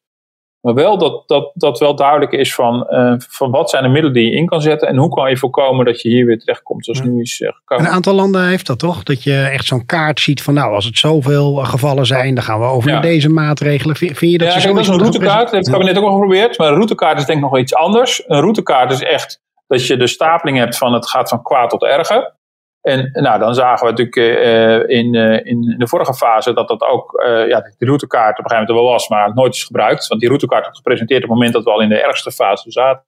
[0.64, 4.14] Maar wel dat, dat, dat wel duidelijk is van, uh, van wat zijn de middelen
[4.14, 4.88] die je in kan zetten.
[4.88, 7.87] En hoe kan je voorkomen dat je hier weer terechtkomt zoals nu is uh, gekomen.
[7.87, 9.03] Een aantal landen heeft dat toch?
[9.03, 12.35] Dat je echt zo'n kaart ziet van nou als het zoveel eh, gevallen zijn.
[12.35, 13.96] Dan gaan we over naar deze maatregelen.
[13.96, 15.40] Vind, je dat ja, dat is een routekaart.
[15.40, 16.59] Dat heeft het kabinet ook al geprobeerd.
[16.59, 18.22] Maar een routekaart is denk ik nog iets anders.
[18.27, 21.85] Een routekaart is echt dat je de stapeling hebt van het gaat van kwaad tot
[21.85, 22.35] erger.
[22.84, 26.82] En nou, dan zagen we natuurlijk uh, in, uh, in de vorige fase dat dat
[26.82, 30.06] ook, uh, ja, de routekaart op een gegeven moment wel was, maar nooit is gebruikt.
[30.06, 32.70] Want die routekaart werd gepresenteerd op het moment dat we al in de ergste fase
[32.70, 33.04] zaten.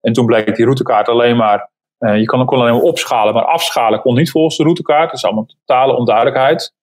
[0.00, 4.00] En toen bleek die routekaart alleen maar, je kon, kon alleen maar opschalen, maar afschalen
[4.00, 5.06] kon niet volgens de routekaart.
[5.06, 6.74] Dat is allemaal totale onduidelijkheid.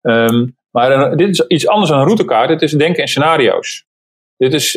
[0.00, 2.48] Um, maar dit is iets anders dan een routekaart.
[2.48, 3.86] Dit is denken in scenario's.
[4.36, 4.72] Dit is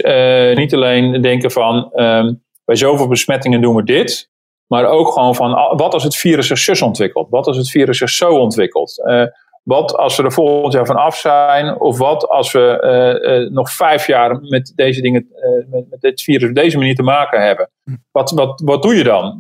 [0.57, 4.31] niet alleen denken van, um, bij zoveel besmettingen doen we dit.
[4.71, 7.29] Maar ook gewoon van wat als het virus zich zus ontwikkelt?
[7.29, 9.03] Wat als het virus zich zo ontwikkelt?
[9.05, 9.23] Uh,
[9.63, 11.79] wat als we er volgend jaar van af zijn?
[11.79, 12.81] Of wat als we
[13.23, 15.27] uh, uh, nog vijf jaar met deze dingen,
[15.69, 17.69] met, met, dit virus op deze manier te maken hebben?
[18.12, 19.36] Wat, wat, wat doe je dan?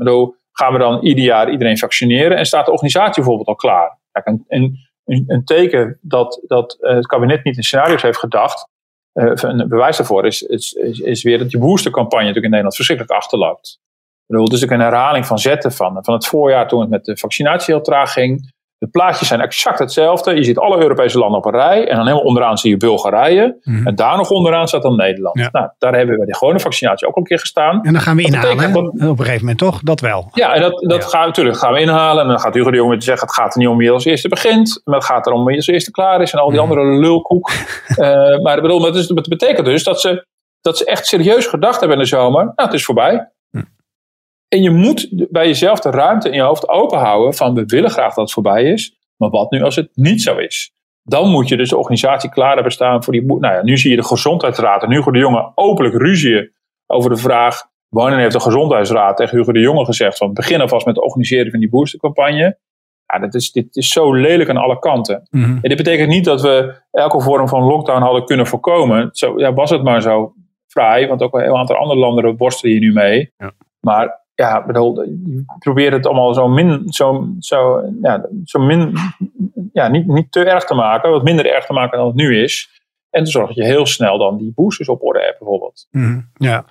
[0.51, 2.37] gaan we dan ieder jaar iedereen vaccineren?
[2.37, 3.97] En staat de organisatie bijvoorbeeld al klaar?
[4.11, 8.67] En, en een, een teken dat, dat het kabinet niet in scenario's heeft gedacht.
[9.13, 13.15] een bewijs daarvoor is, is, is, is weer dat die boostercampagne natuurlijk in Nederland verschrikkelijk
[13.15, 13.79] achterloopt.
[14.21, 16.89] Ik bedoel, het is natuurlijk een herhaling van zetten van, van het voorjaar toen het
[16.89, 18.51] met de vaccinatie heel traag ging.
[18.81, 20.35] De plaatjes zijn exact hetzelfde.
[20.35, 21.87] Je ziet alle Europese landen op een rij.
[21.87, 23.59] En dan helemaal onderaan zie je Bulgarije.
[23.63, 23.87] Mhm.
[23.87, 25.35] En daar nog onderaan staat dan Nederland.
[25.51, 27.83] Nou, daar hebben we de gewone vaccinatie ook al een keer gestaan.
[27.83, 28.75] En dan gaan we inhalen.
[28.75, 29.81] op een gegeven moment toch?
[29.81, 30.29] Dat wel.
[30.33, 32.23] Ja, en dat, dat gaan we natuurlijk gaan we inhalen.
[32.23, 34.29] En dan gaat Hugo de Jonge zeggen: het gaat er niet om wie als eerste
[34.29, 34.81] begint.
[34.83, 36.33] Maar het gaat erom wie als eerste klaar is.
[36.33, 37.51] En al die andere lulkoek.
[37.89, 37.97] uh,
[38.43, 40.25] maar bedoel, dat, is, dat betekent dus dat ze,
[40.61, 42.43] dat ze echt serieus gedacht hebben in de zomer.
[42.43, 43.31] Nou, het is voorbij.
[44.53, 48.13] En je moet bij jezelf de ruimte in je hoofd openhouden van we willen graag
[48.13, 48.97] dat het voorbij is.
[49.17, 50.73] Maar wat nu als het niet zo is?
[51.03, 53.25] Dan moet je dus de organisatie klaar hebben staan voor die.
[53.25, 56.51] Nou ja, nu zie je de gezondheidsraad en Hugo de Jonge openlijk ruzieën
[56.87, 57.61] over de vraag.
[57.87, 61.51] Wanneer heeft de gezondheidsraad tegen Hugo de Jonge gezegd van begin alvast met het organiseren
[61.51, 62.57] van die boostercampagne?
[63.05, 65.27] Ja, dat is, dit is zo lelijk aan alle kanten.
[65.29, 65.43] Mhm.
[65.43, 69.09] En dit betekent niet dat we elke vorm van lockdown hadden kunnen voorkomen.
[69.11, 70.33] Zo ja, was het maar zo
[70.67, 73.33] vrij, want ook een heel aantal andere landen worstelen hier nu mee.
[73.37, 73.51] Ja.
[73.79, 75.05] Maar ja, bedoel,
[75.59, 78.93] probeer het allemaal zo min, zo, zo, ja, zo min,
[79.73, 82.43] ja, niet, niet te erg te maken, wat minder erg te maken dan het nu
[82.43, 82.79] is.
[83.09, 85.87] En te zorgen dat je heel snel dan die boosters op orde hebt, bijvoorbeeld.
[85.91, 86.65] Mhm, ja,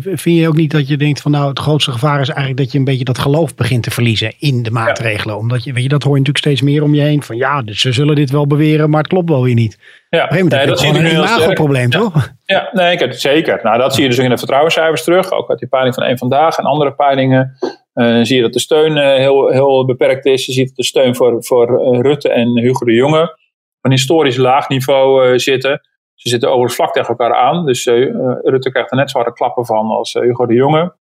[0.00, 2.72] vind je ook niet dat je denkt van nou het grootste gevaar is eigenlijk dat
[2.72, 5.36] je een beetje dat geloof begint te verliezen in de maatregelen?
[5.36, 7.62] Omdat je, weet je, dat hoor je natuurlijk steeds meer om je heen van ja,
[7.62, 9.78] dus ze zullen dit wel beweren, maar het klopt wel weer niet.
[10.08, 11.98] Ja, nee, dat zie je nu een probleem, ja.
[11.98, 12.32] toch?
[12.44, 13.60] Ja, nee, ik heb het zeker.
[13.62, 16.18] Nou, dat zie je dus in de vertrouwenscijfers terug, ook uit die peiling van één
[16.18, 17.56] vandaag en andere peilingen.
[17.94, 20.46] Uh, zie je dat de steun uh, heel, heel beperkt is.
[20.46, 24.36] Je ziet dat de steun voor, voor Rutte en Hugo de Jonge op een historisch
[24.36, 25.80] laag niveau zitten.
[26.14, 27.66] Ze zitten overigens vlak tegen elkaar aan.
[27.66, 30.94] Dus uh, Rutte krijgt er net zo harde klappen van als uh, Hugo de Jonge.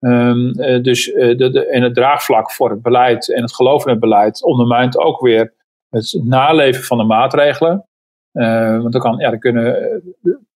[0.00, 4.00] Uh, dus de, de, en het draagvlak voor het beleid en het geloof in het
[4.00, 5.54] beleid ondermijnt ook weer
[5.90, 7.86] het naleven van de maatregelen.
[8.32, 10.02] want dan, kan, ja, dan, kunnen,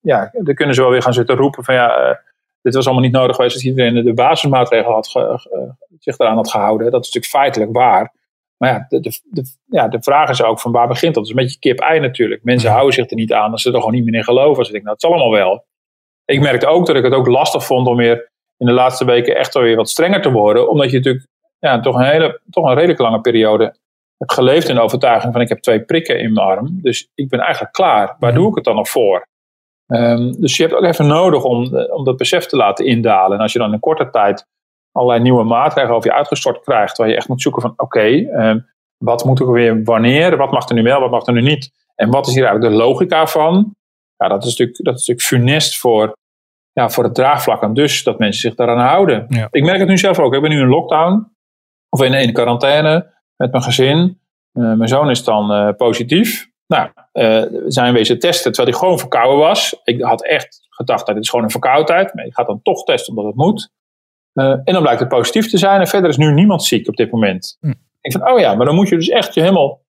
[0.00, 2.20] ja, dan kunnen ze wel weer gaan zitten roepen van ja,
[2.62, 5.06] dit was allemaal niet nodig geweest als iedereen de basismaatregelen had
[5.98, 6.90] zich eraan had gehouden.
[6.90, 8.12] Dat is natuurlijk feitelijk waar.
[8.62, 11.24] Maar ja de, de, ja, de vraag is ook van waar begint dat?
[11.24, 12.44] Dat is een beetje kip-ei natuurlijk.
[12.44, 14.64] Mensen houden zich er niet aan als ze er gewoon niet meer in geloven.
[14.64, 15.64] Ze denken, nou, het zal allemaal wel.
[16.24, 19.36] Ik merkte ook dat ik het ook lastig vond om weer in de laatste weken
[19.36, 20.68] echt weer wat strenger te worden.
[20.68, 21.26] Omdat je natuurlijk
[21.58, 23.64] ja, toch, een hele, toch een redelijk lange periode
[24.18, 26.78] hebt geleefd in de overtuiging van ik heb twee prikken in mijn arm.
[26.82, 28.16] Dus ik ben eigenlijk klaar.
[28.18, 29.26] Waar doe ik het dan nog voor?
[29.86, 33.36] Um, dus je hebt ook even nodig om, om dat besef te laten indalen.
[33.36, 34.46] En als je dan in korte tijd
[34.92, 38.58] allerlei nieuwe maatregelen over je uitgestort krijgt, waar je echt moet zoeken van oké, ehm,
[38.96, 41.72] wat moet er weer wanneer, wat mag er nu wel, wat mag er nu niet,
[41.94, 43.74] en wat is hier eigenlijk de logica van?
[44.16, 46.16] Ja, dat is natuurlijk, dat is natuurlijk funest voor,
[46.72, 49.26] ja, voor het draagvlak en dus dat mensen zich daaraan houden.
[49.50, 51.32] Ik merk het nu zelf ook, ik ben nu in lockdown,
[51.88, 54.20] of in, een quarantaine met mijn gezin.
[54.52, 56.48] Uh, mijn zoon is dan uh, positief.
[56.66, 59.80] Nou, uh, zijn wezen testen terwijl hij gewoon verkouden was.
[59.84, 62.14] Ik had echt gedacht, dat nou, dit is gewoon een verkoudheid.
[62.14, 63.70] Maar je gaat dan toch testen omdat het moet.
[64.34, 65.80] Uh, en dan blijkt het positief te zijn.
[65.80, 67.56] En verder is nu niemand ziek op dit moment.
[67.60, 67.72] Hm.
[68.00, 69.82] Ik van, oh ja, maar dan moet je dus echt je helemaal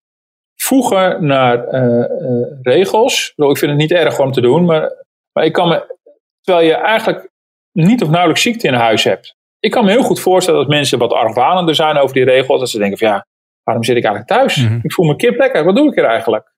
[0.56, 3.32] voegen naar uh, uh, regels.
[3.36, 5.96] Ik vind het niet erg om te doen, maar, maar ik kan me,
[6.40, 7.30] terwijl je eigenlijk
[7.72, 9.36] niet of nauwelijks ziekte in huis hebt.
[9.58, 12.60] Ik kan me heel goed voorstellen dat mensen wat argwanender zijn over die regels.
[12.60, 13.26] Dat ze denken van ja,
[13.62, 14.56] waarom zit ik eigenlijk thuis?
[14.56, 14.78] Mhm.
[14.82, 16.50] Ik voel me kip lekker, wat doe ik hier eigenlijk?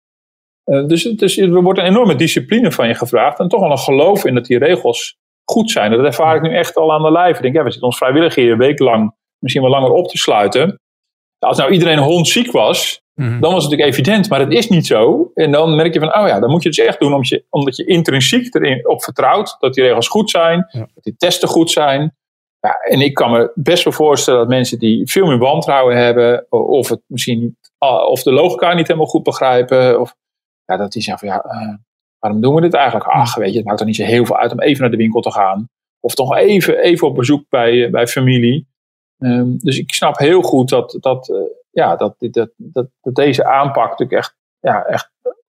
[0.64, 3.38] dus, dus er wordt een enorme discipline van je gevraagd.
[3.38, 5.90] En toch wel een geloof in dat die regels goed zijn.
[5.90, 7.36] Dat ervaar ik nu echt al aan de lijf.
[7.36, 10.08] Ik denk, ja, we zitten ons vrijwillig hier een week lang, misschien wel langer op
[10.08, 10.80] te sluiten.
[11.38, 13.40] Als nou iedereen hondziek was, mhm.
[13.40, 15.30] dan was het natuurlijk evident, maar het is niet zo.
[15.34, 17.28] En dan merk je van, oh ja, dan moet je het dus echt doen omdat
[17.28, 21.48] je, omdat je intrinsiek erin op vertrouwt dat die regels goed zijn, dat die testen
[21.48, 22.16] goed zijn.
[22.60, 26.46] Ja, en ik kan me best wel voorstellen dat mensen die veel meer wantrouwen hebben,
[26.50, 30.14] of het misschien ah, of de logica niet helemaal goed begrijpen, of
[30.64, 31.74] ja, dat die zeggen van ja, uh,
[32.24, 33.06] waarom doen we dit eigenlijk?
[33.06, 34.96] Ach, weet je, het maakt er niet zo heel veel uit om even naar de
[34.96, 35.68] winkel te gaan.
[36.00, 38.66] Of toch even, even op bezoek bij, eh, bij familie.
[39.18, 41.36] Um, dus ik snap heel goed dat, dat, uh,
[41.70, 45.10] ja, dat, dat, dat, dat, deze aanpak natuurlijk echt, ja, echt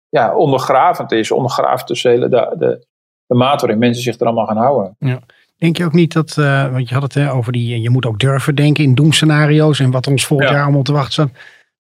[0.10, 1.32] ja, ondergravend is.
[1.32, 2.86] Ondergravend tussen de, de, de,
[3.26, 4.96] de mate waarin mensen zich er allemaal gaan houden.
[5.00, 5.20] Ja.
[5.58, 8.06] Denk je ook niet dat, uh, want je had het hè, over die, je moet
[8.06, 11.32] ook durven denken in doemscenario's en wat ons volgend jaar allemaal te wachten staat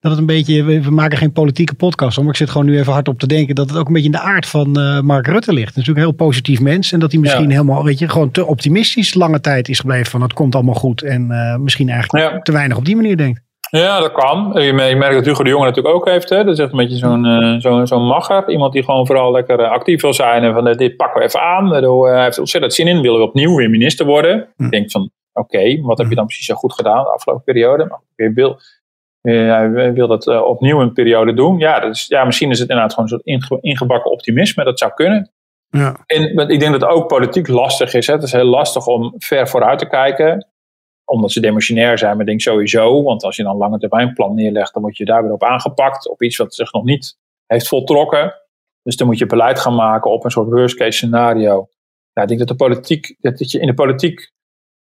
[0.06, 2.94] dat het een beetje, we, maken geen politieke podcast, maar ik zit gewoon nu even
[2.94, 5.28] hard op te denken dat het ook een beetje in de aard van uh, Mark
[5.28, 5.76] Rutte ligt.
[5.76, 9.14] Natuurlijk een heel positief mens en dat hij misschien helemaal, weet je, gewoon te optimistisch
[9.14, 12.78] lange tijd is gebleven van het komt allemaal goed en uh, misschien eigenlijk te weinig
[12.78, 13.44] op die manier denkt.
[13.70, 14.52] Ja, dat kan.
[14.62, 16.30] Je merkt dat Hugo de Jonge natuurlijk ook heeft.
[16.30, 16.44] Hè.
[16.44, 18.50] Dat is echt een beetje zo'n uh, zo'n zo macher.
[18.50, 20.44] Iemand die gewoon vooral lekker actief wil zijn.
[20.44, 21.70] En van dit pakken we even aan.
[21.70, 23.02] Hij heeft ontzettend zin in.
[23.02, 24.48] Wil opnieuw weer minister worden.
[24.56, 24.64] Hm.
[24.64, 27.86] Ik denk van oké, wat heb je dan precies zo goed gedaan de afgelopen periode?
[27.86, 28.56] Maar Bill
[29.32, 31.58] hij wil dat opnieuw een periode doen.
[31.58, 34.64] Ja, dus, ja, misschien is het inderdaad gewoon een soort ingebakken optimisme.
[34.64, 35.32] Dat zou kunnen.
[35.70, 35.96] Ja.
[36.06, 38.08] En ik denk dat het ook politiek lastig is.
[38.08, 38.14] Hè.
[38.14, 40.48] Het is heel lastig om ver vooruit te kijken.
[41.06, 43.04] Omdat ze demissionair zijn, maar ik denk sowieso.
[43.04, 45.44] Want als je dan een lange termijn plan neerlegt, dan word je daar weer op
[45.44, 46.10] aangepakt.
[46.10, 48.34] Op iets wat zich nog niet heeft voltrokken.
[48.84, 51.68] Dus dan moet je beleid gaan maken op een soort worst case scenario.
[52.14, 54.32] Ja, ik denk dat de politiek, dat je in de politiek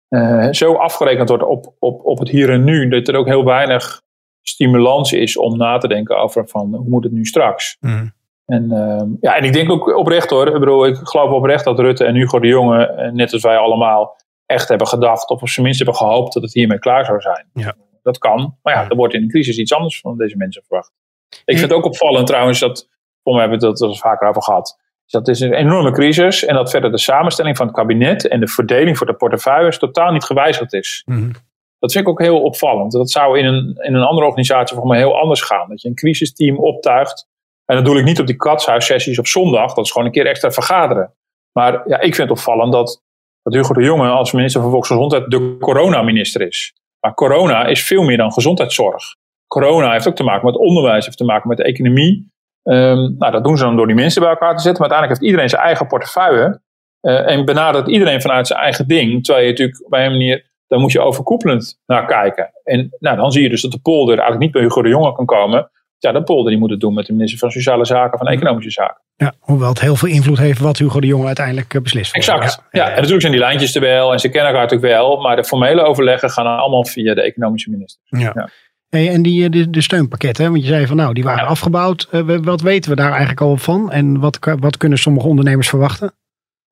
[0.08, 3.44] uh, zo afgerekend wordt op, op, op het hier en nu, dat er ook heel
[3.44, 4.02] weinig
[4.48, 7.76] stimulans is om na te denken over van hoe moet het nu straks.
[7.80, 8.14] Mm.
[8.46, 11.78] En, uh, ja, en ik denk ook oprecht hoor, ik bedoel, ik geloof oprecht dat
[11.78, 15.48] Rutte en Hugo de Jonge, eh, net als wij allemaal, echt hebben gedacht, of op
[15.48, 17.46] zijn minst hebben gehoopt dat het hiermee klaar zou zijn.
[17.52, 17.74] Ja.
[18.02, 20.92] Dat kan, maar ja, er wordt in een crisis iets anders van deze mensen verwacht.
[21.28, 22.88] Ik vind het ook opvallend trouwens dat,
[23.22, 26.54] voor mij hebben we het er vaker over gehad, dat is een enorme crisis en
[26.54, 30.24] dat verder de samenstelling van het kabinet en de verdeling voor de portefeuilles totaal niet
[30.24, 31.02] gewijzigd is.
[31.06, 31.30] Mhm.
[31.78, 32.92] Dat vind ik ook heel opvallend.
[32.92, 35.68] Dat zou in een, in een andere organisatie voor mij heel anders gaan.
[35.68, 37.28] Dat je een crisisteam optuigt.
[37.64, 39.74] En dat doe ik niet op die katshuissessies op zondag.
[39.74, 41.14] Dat is gewoon een keer extra vergaderen.
[41.52, 43.02] Maar ja, ik vind het opvallend dat,
[43.42, 46.74] dat Hugo de Jonge als minister van Volksgezondheid de coronaminister is.
[47.00, 49.04] Maar corona is veel meer dan gezondheidszorg.
[49.46, 52.34] Corona heeft ook te maken met onderwijs, heeft te maken met de economie.
[52.62, 54.82] Um, nou, dat doen ze dan door die mensen bij elkaar te zetten.
[54.82, 56.60] Maar uiteindelijk heeft iedereen zijn eigen portefeuille.
[57.02, 59.24] Uh, en benadert iedereen vanuit zijn eigen ding.
[59.24, 62.50] Terwijl je natuurlijk op een manier, daar moet je overkoepelend naar kijken.
[62.64, 65.12] En nou, dan zie je dus dat de polder eigenlijk niet bij Hugo de Jonge
[65.12, 65.70] kan komen.
[65.98, 68.70] Ja, de polder die moet het doen met de minister van Sociale Zaken, van Economische
[68.70, 69.02] Zaken.
[69.16, 72.14] Ja, hoewel het heel veel invloed heeft wat Hugo de Jonge uiteindelijk eh, beslist.
[72.14, 72.62] Exact.
[72.70, 75.20] Ja, ja, en natuurlijk zijn die lijntjes er wel en ze kennen elkaar natuurlijk wel.
[75.20, 78.00] Maar de formele overleggen gaan allemaal via de economische minister.
[78.06, 78.48] ja.
[78.88, 82.08] Hey, en die, eh, de, de steunpakketten, want je zei van nou, die waren afgebouwd.
[82.12, 83.92] Uh, wat weten we daar eigenlijk al van?
[83.92, 86.12] En wat, wat kunnen sommige ondernemers verwachten?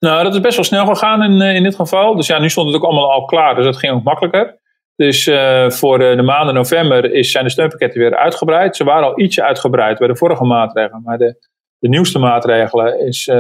[0.05, 2.17] Nou, dat is best wel snel gegaan in, in dit geval.
[2.17, 4.59] Dus ja, nu stond het ook allemaal al klaar, dus dat ging ook makkelijker.
[4.97, 8.77] Dus uh, voor de, de, maanden november is, zijn de steunpakketten weer uitgebreid.
[8.77, 11.03] Ze waren al ietsje uitgebreid bij de vorige maatregelen.
[11.03, 13.31] Maar de, de nieuwste maatregelen is,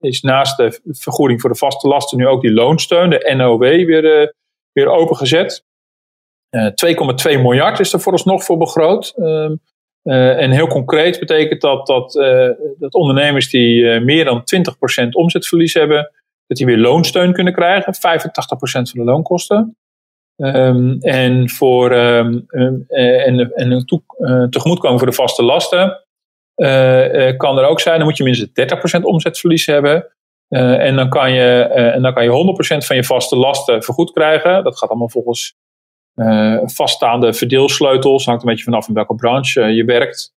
[0.00, 4.34] is naast de vergoeding voor de vaste lasten nu ook die loonsteun, de NOW, weer,
[4.72, 5.64] weer opengezet.
[6.56, 6.70] 2,2
[7.30, 9.14] eh, miljard is er vooralsnog voor begroot.
[10.06, 15.14] Ehm, eh, en heel concreet betekent dat dat, eh, dat ondernemers die meer dan 20%
[15.14, 16.10] omzetverlies hebben,
[16.46, 19.76] dat die weer loonsteun kunnen krijgen, 85% van de loonkosten.
[20.38, 22.44] Um, en voor um,
[22.88, 23.84] en, en
[24.50, 26.04] tegemoetkomen voor de vaste lasten
[27.36, 28.50] kan er ook zijn, dan moet je minstens
[28.98, 30.06] 30% omzetverlies hebben.
[30.48, 32.30] en, dan kan je, en dan kan je
[32.82, 34.64] 100% van je vaste lasten vergoed krijgen.
[34.64, 35.56] Dat gaat allemaal volgens
[36.16, 38.24] uh, vaststaande verdeelsleutels.
[38.24, 40.34] Hangt een beetje vanaf in welke branche uh, je werkt.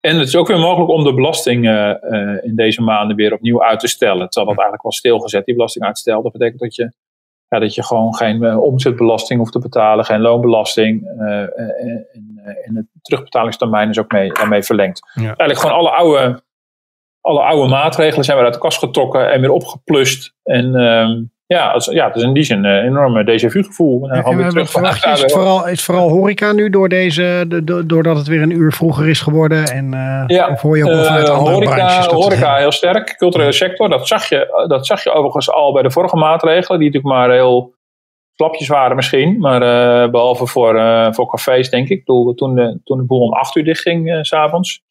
[0.00, 1.94] En het is ook weer mogelijk om de belasting uh,
[2.42, 4.28] in deze maanden weer opnieuw uit te stellen.
[4.28, 6.22] Terwijl dat eigenlijk was stilgezet, die belastinguitstel.
[6.22, 6.92] Dat betekent dat je,
[7.48, 11.06] ja, dat je gewoon geen omzetbelasting hoeft te betalen, geen loonbelasting.
[11.06, 15.00] en, en het terugbetalingstermijn is ook mee, daarmee verlengd.
[15.14, 16.42] Eigenlijk gewoon alle oude,
[17.20, 20.34] alle oude maatregelen zijn weer uit de kast getrokken en weer opgeplust.
[20.42, 21.22] En ehm,
[21.56, 24.08] ja, als, ja, het is in die zin een enorme déjà vu gevoel.
[24.08, 24.74] En, en, weer terug
[25.12, 28.72] is, het vooral, is vooral horeca nu door deze, de, doordat het weer een uur
[28.72, 29.64] vroeger is geworden?
[29.64, 32.06] En, uh, ja, of hoor je ook vanuit uh, andere horeca, branches?
[32.06, 33.88] Horeca heel sterk, culturele sector.
[33.88, 37.30] Dat zag, je, dat zag je overigens al bij de vorige maatregelen, die natuurlijk maar
[37.36, 37.74] heel
[38.34, 39.38] slapjes waren misschien.
[39.38, 40.74] Maar uh, behalve voor,
[41.14, 42.04] voor cafés denk ik.
[42.04, 44.82] Toen, de, toen de boel om acht uur dichtging s s'avonds.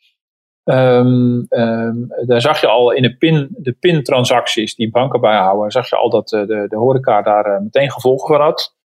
[0.63, 5.89] Um, um, daar zag je al in de, pin, de PIN-transacties die banken bijhouden, zag
[5.89, 8.76] je al dat de, de horeca daar uh, meteen gevolgen voor had.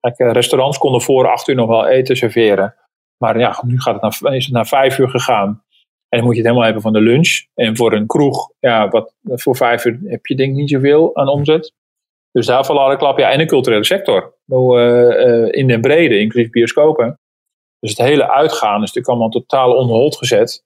[0.00, 2.74] Kijk, uh, restaurants konden voor acht uur nog wel eten serveren.
[3.16, 5.64] Maar ja, nu gaat het naar, is het naar vijf uur gegaan.
[6.08, 7.44] En dan moet je het helemaal hebben van de lunch.
[7.54, 11.16] En voor een kroeg, ja, wat, voor vijf uur heb je denk ik niet zoveel
[11.16, 11.74] aan omzet.
[12.32, 13.18] Dus daar vallen de klap.
[13.18, 14.34] Ja, en de culturele sector.
[15.50, 17.18] In de brede, inclusief bioscopen.
[17.80, 20.64] Dus het hele uitgaan is natuurlijk allemaal totaal onderhold gezet.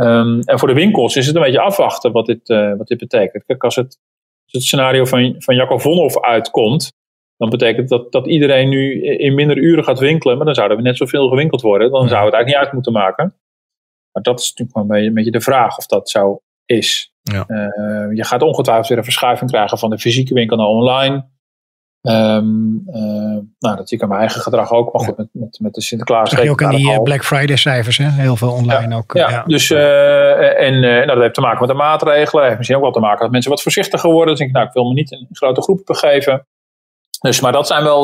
[0.00, 2.98] Um, en voor de winkels is het een beetje afwachten wat dit, uh, wat dit
[2.98, 3.44] betekent.
[3.44, 3.98] Kijk, als het,
[4.44, 6.92] als het scenario van, van Jacob Vonhoff uitkomt,
[7.36, 10.82] dan betekent dat dat iedereen nu in minder uren gaat winkelen, maar dan zouden we
[10.82, 11.90] net zoveel gewinkeld worden.
[11.90, 13.34] Dan zou het eigenlijk niet uit moeten maken.
[14.12, 17.12] Maar dat is natuurlijk wel een beetje de vraag of dat zo is.
[17.22, 17.44] Ja.
[17.48, 21.28] Uh, je gaat ongetwijfeld weer een verschuiving krijgen van de fysieke winkel naar online.
[22.02, 24.92] Um, uh, nou, dat zie ik aan mijn eigen gedrag ook.
[24.92, 26.30] Maar goed, met, met, met de Sinterklaas.
[26.30, 28.08] Dat je ook aan die eh, Black Friday cijfers, hè?
[28.08, 29.12] heel veel online ook.
[29.14, 29.42] Ja, ja.
[29.46, 32.44] dus uh, en nou, dat heeft te maken met de maatregelen.
[32.44, 34.36] Heeft misschien ook wel te maken dat mensen wat voorzichtiger worden.
[34.36, 36.46] Dus ik, nou, ik wil me niet in grote groepen begeven.
[37.20, 38.02] Dus, maar dat zijn wel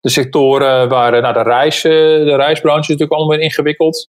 [0.00, 4.08] de sectoren waar nou, de, reis, de reisbranche is natuurlijk allemaal weer ingewikkeld.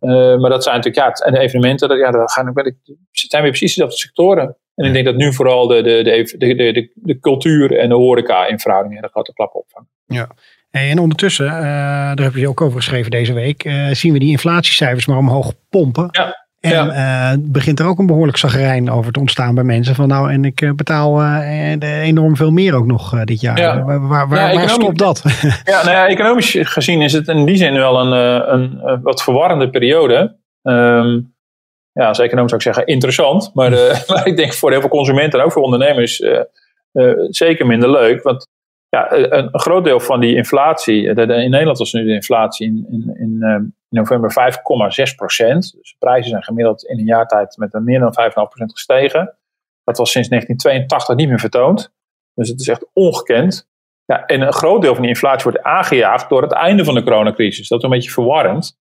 [0.00, 2.72] maar dat zijn natuurlijk, ja, en de evenementen, dat, ja, dat gaan, dat
[3.10, 4.56] zijn weer precies dezelfde sectoren.
[4.76, 7.94] En ik denk dat nu vooral de, de, de, de, de, de cultuur en de
[7.94, 9.88] horeca in verhouding een grote klap opvangen.
[10.06, 10.28] Ja.
[10.70, 14.30] en ondertussen, uh, daar heb je ook over geschreven deze week, uh, zien we die
[14.30, 16.08] inflatiecijfers maar omhoog pompen.
[16.10, 16.44] Ja.
[16.60, 17.32] En ja.
[17.32, 19.94] Uh, begint er ook een behoorlijk zagrijn over te ontstaan bij mensen.
[19.94, 21.24] Van nou, en ik betaal
[21.80, 23.58] enorm veel meer ook nog dit jaar.
[23.58, 23.84] Ja.
[23.84, 25.22] Waar, waar, waar, waar stopt dat?
[25.64, 28.12] Ja, nou ja, economisch gezien is het in die zin wel een,
[28.52, 30.36] een, een wat verwarrende periode.
[30.62, 31.35] Um,
[32.00, 33.50] ja, als econoom zou ik zeggen interessant.
[33.54, 33.70] Maar,
[34.08, 36.22] maar ik denk voor heel veel consumenten en ook voor ondernemers
[37.28, 38.22] zeker minder leuk.
[38.22, 38.48] Want
[38.88, 43.16] ja, een, groot deel van die inflatie, in Nederland was nu de inflatie in, in,
[43.16, 44.52] in, in november
[45.08, 45.74] 5,6 procent.
[45.78, 49.36] Dus de prijzen zijn gemiddeld in een jaar tijd met meer dan 5,5 procent gestegen.
[49.84, 51.92] Dat was sinds 1982 niet meer vertoond.
[52.34, 53.68] Dus het is echt ongekend.
[54.04, 57.02] Ja, en een groot deel van die inflatie wordt aangejaagd door het einde van de
[57.02, 57.68] coronacrisis.
[57.68, 58.78] Dat is een beetje verwarrend.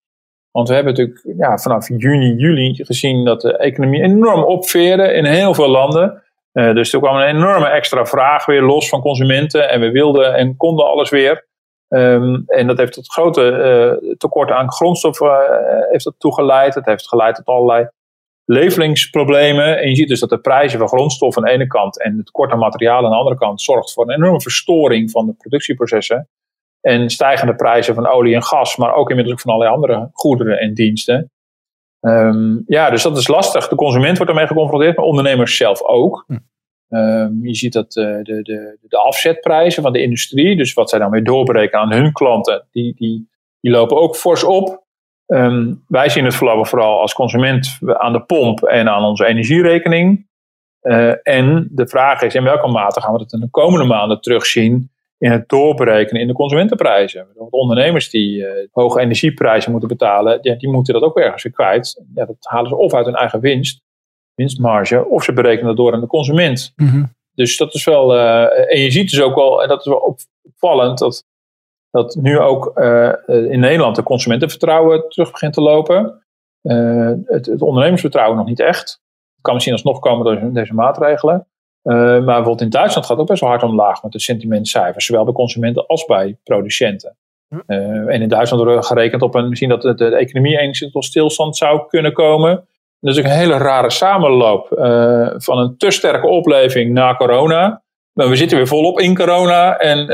[0.55, 5.25] Want we hebben natuurlijk ja, vanaf juni, juli gezien dat de economie enorm opveerde in
[5.25, 6.23] heel veel landen.
[6.53, 9.69] Uh, dus er kwam een enorme extra vraag weer los van consumenten.
[9.69, 11.47] En we wilden en konden alles weer.
[11.87, 13.41] Um, en dat heeft tot grote
[14.01, 16.75] uh, tekorten aan grondstoffen uh, heeft dat toegeleid.
[16.75, 17.87] Het heeft geleid tot allerlei
[18.45, 19.81] leveringsproblemen.
[19.81, 22.25] En je ziet dus dat de prijzen van grondstoffen aan de ene kant en het
[22.25, 26.27] tekort aan materiaal aan de andere kant zorgt voor een enorme verstoring van de productieprocessen.
[26.85, 30.59] En stijgende prijzen van olie en gas, maar ook inmiddels ook van allerlei andere goederen
[30.59, 31.31] en diensten.
[32.01, 33.67] Um, ja, dus dat is lastig.
[33.67, 36.25] De consument wordt ermee geconfronteerd, maar ondernemers zelf ook.
[36.27, 36.37] Hm.
[36.97, 40.99] Um, je ziet dat uh, de, de, de afzetprijzen van de industrie, dus wat zij
[40.99, 44.83] dan weer doorbreken aan hun klanten, die, die, die lopen ook fors op.
[45.27, 50.27] Um, wij zien het vooral als consument aan de pomp en aan onze energierekening.
[50.81, 54.21] Uh, en de vraag is in welke mate gaan we dat in de komende maanden
[54.21, 57.27] terugzien in het doorberekenen in de consumentenprijzen.
[57.33, 61.51] De ondernemers die uh, hoge energieprijzen moeten betalen, ja, die moeten dat ook ergens weer
[61.51, 62.03] kwijt.
[62.15, 63.81] Ja, dat halen ze of uit hun eigen winst,
[64.33, 66.73] winstmarge, of ze berekenen dat door aan de consument.
[66.75, 67.13] Mm -hmm.
[67.33, 70.17] Dus dat is wel, uh, en je ziet dus ook wel, en dat is wel
[70.43, 71.25] opvallend, dat,
[71.89, 76.19] dat nu ook uh, in Nederland de consumentenvertrouwen terug begint te lopen.
[76.61, 79.01] Het, het, ondernemersvertrouwen nog niet echt.
[79.33, 81.47] Het kan misschien alsnog komen door deze maatregelen.
[81.85, 85.05] Uh, maar bijvoorbeeld in Duitsland gaat het ook best wel hard omlaag met de sentimentcijfers,
[85.05, 87.17] zowel bij consumenten als bij producenten.
[87.67, 87.77] Uh,
[88.13, 91.57] en in Duitsland wordt gerekend op een, misschien dat de, de economie enigszins tot stilstand
[91.57, 92.67] zou kunnen komen.
[92.99, 97.83] Dat is een hele rare samenloop uh, van een te sterke opleving na corona.
[98.13, 100.07] Maar we zitten weer volop in corona en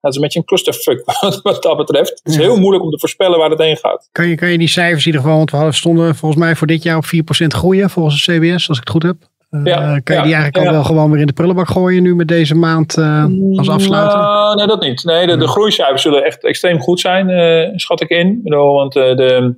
[0.00, 1.02] dat is een beetje een clusterfuck
[1.42, 2.10] wat dat betreft.
[2.10, 4.08] Het is heel moeilijk om te voorspellen waar het heen gaat.
[4.12, 6.66] Kan je, kan je die cijfers in ieder geval, want we stonden volgens mij voor
[6.66, 7.08] dit jaar op 4%
[7.46, 9.16] groeien volgens de CBS, als ik het goed heb.
[9.48, 10.64] Ja, uh, kan je ja, die eigenlijk ja.
[10.64, 13.24] al wel gewoon weer in de prullenbak gooien nu met deze maand uh,
[13.56, 14.18] als afsluiter?
[14.18, 15.04] Nou, nee, dat niet.
[15.04, 18.40] Nee, de, de groeicijfers zullen echt extreem goed zijn, uh, schat ik in.
[18.42, 19.56] Want de,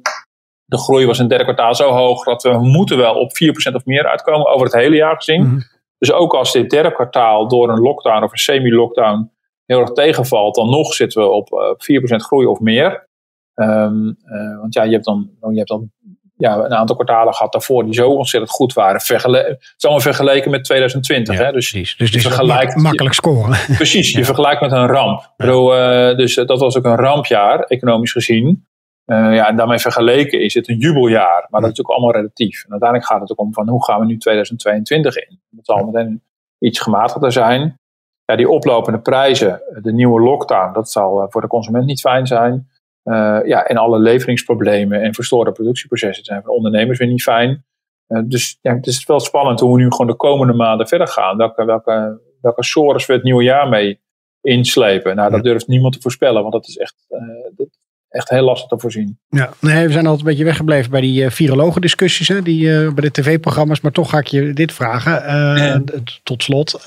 [0.64, 3.30] de groei was in het derde kwartaal zo hoog dat we moeten wel op
[3.70, 5.46] 4% of meer uitkomen over het hele jaar gezien.
[5.46, 5.60] Mhm.
[5.98, 9.30] Dus ook als dit derde kwartaal door een lockdown of een semi-lockdown
[9.64, 13.06] heel erg tegenvalt, dan nog zitten we op 4% groei of meer.
[13.54, 14.16] Um,
[14.60, 15.90] want ja, je hebt dan, je hebt dan
[16.38, 19.00] ja, een aantal kwartalen gehad daarvoor die zo ontzettend goed waren.
[19.00, 21.34] Vergele het is allemaal vergeleken met 2020.
[21.34, 21.52] Ja, hè?
[21.52, 21.96] Dus, precies.
[21.96, 23.58] Dus, je mak- vergelijkt, makkelijk scoren.
[23.76, 25.32] Precies, je vergelijkt met een ramp.
[25.36, 28.66] Uh, dus uh, dat was ook een rampjaar, economisch gezien.
[29.06, 31.46] Uh, ja, en daarmee vergeleken is het een jubeljaar.
[31.50, 32.64] Maar dat is ook allemaal relatief.
[32.64, 35.40] En uiteindelijk gaat het ook om van hoe gaan we nu 2022 in.
[35.50, 36.22] Dat zal meteen
[36.58, 37.78] iets gematigder zijn.
[38.24, 42.68] Ja, die oplopende prijzen, de nieuwe lockdown, dat zal voor de consument niet fijn zijn.
[43.08, 47.64] Uh, ja, en alle leveringsproblemen en verstoorde productieprocessen zijn voor ondernemers weer niet fijn.
[48.08, 51.08] Uh, dus ja, het is wel spannend hoe we nu gewoon de komende maanden verder
[51.08, 51.36] gaan.
[51.36, 54.00] Welke, welke, welke sores we het nieuwe jaar mee
[54.40, 55.16] inslepen.
[55.16, 57.20] Nou, dat durft niemand te voorspellen, want dat is echt, uh,
[57.56, 57.68] dat,
[58.08, 59.18] echt heel lastig te voorzien.
[59.28, 62.62] Ja, nee, we zijn altijd een beetje weggebleven bij die uh, virologen discussies, hè, die,
[62.62, 63.80] uh, bij de tv-programma's.
[63.80, 65.22] Maar toch ga ik je dit vragen.
[65.22, 65.82] Uh, ja.
[66.22, 66.84] Tot slot,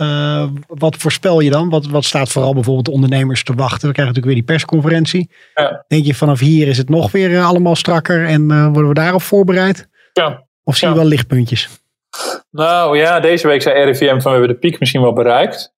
[0.67, 1.69] wat voorspel je dan?
[1.69, 3.87] Wat, wat staat vooral bijvoorbeeld de ondernemers te wachten?
[3.87, 5.29] We krijgen natuurlijk weer die persconferentie.
[5.53, 5.85] Ja.
[5.87, 9.87] Denk je vanaf hier is het nog weer allemaal strakker en worden we daarop voorbereid?
[10.13, 10.45] Ja.
[10.63, 10.93] Of zie ja.
[10.93, 11.69] je wel lichtpuntjes?
[12.51, 15.73] Nou ja, deze week zei RIVM van we hebben de piek misschien wel bereikt.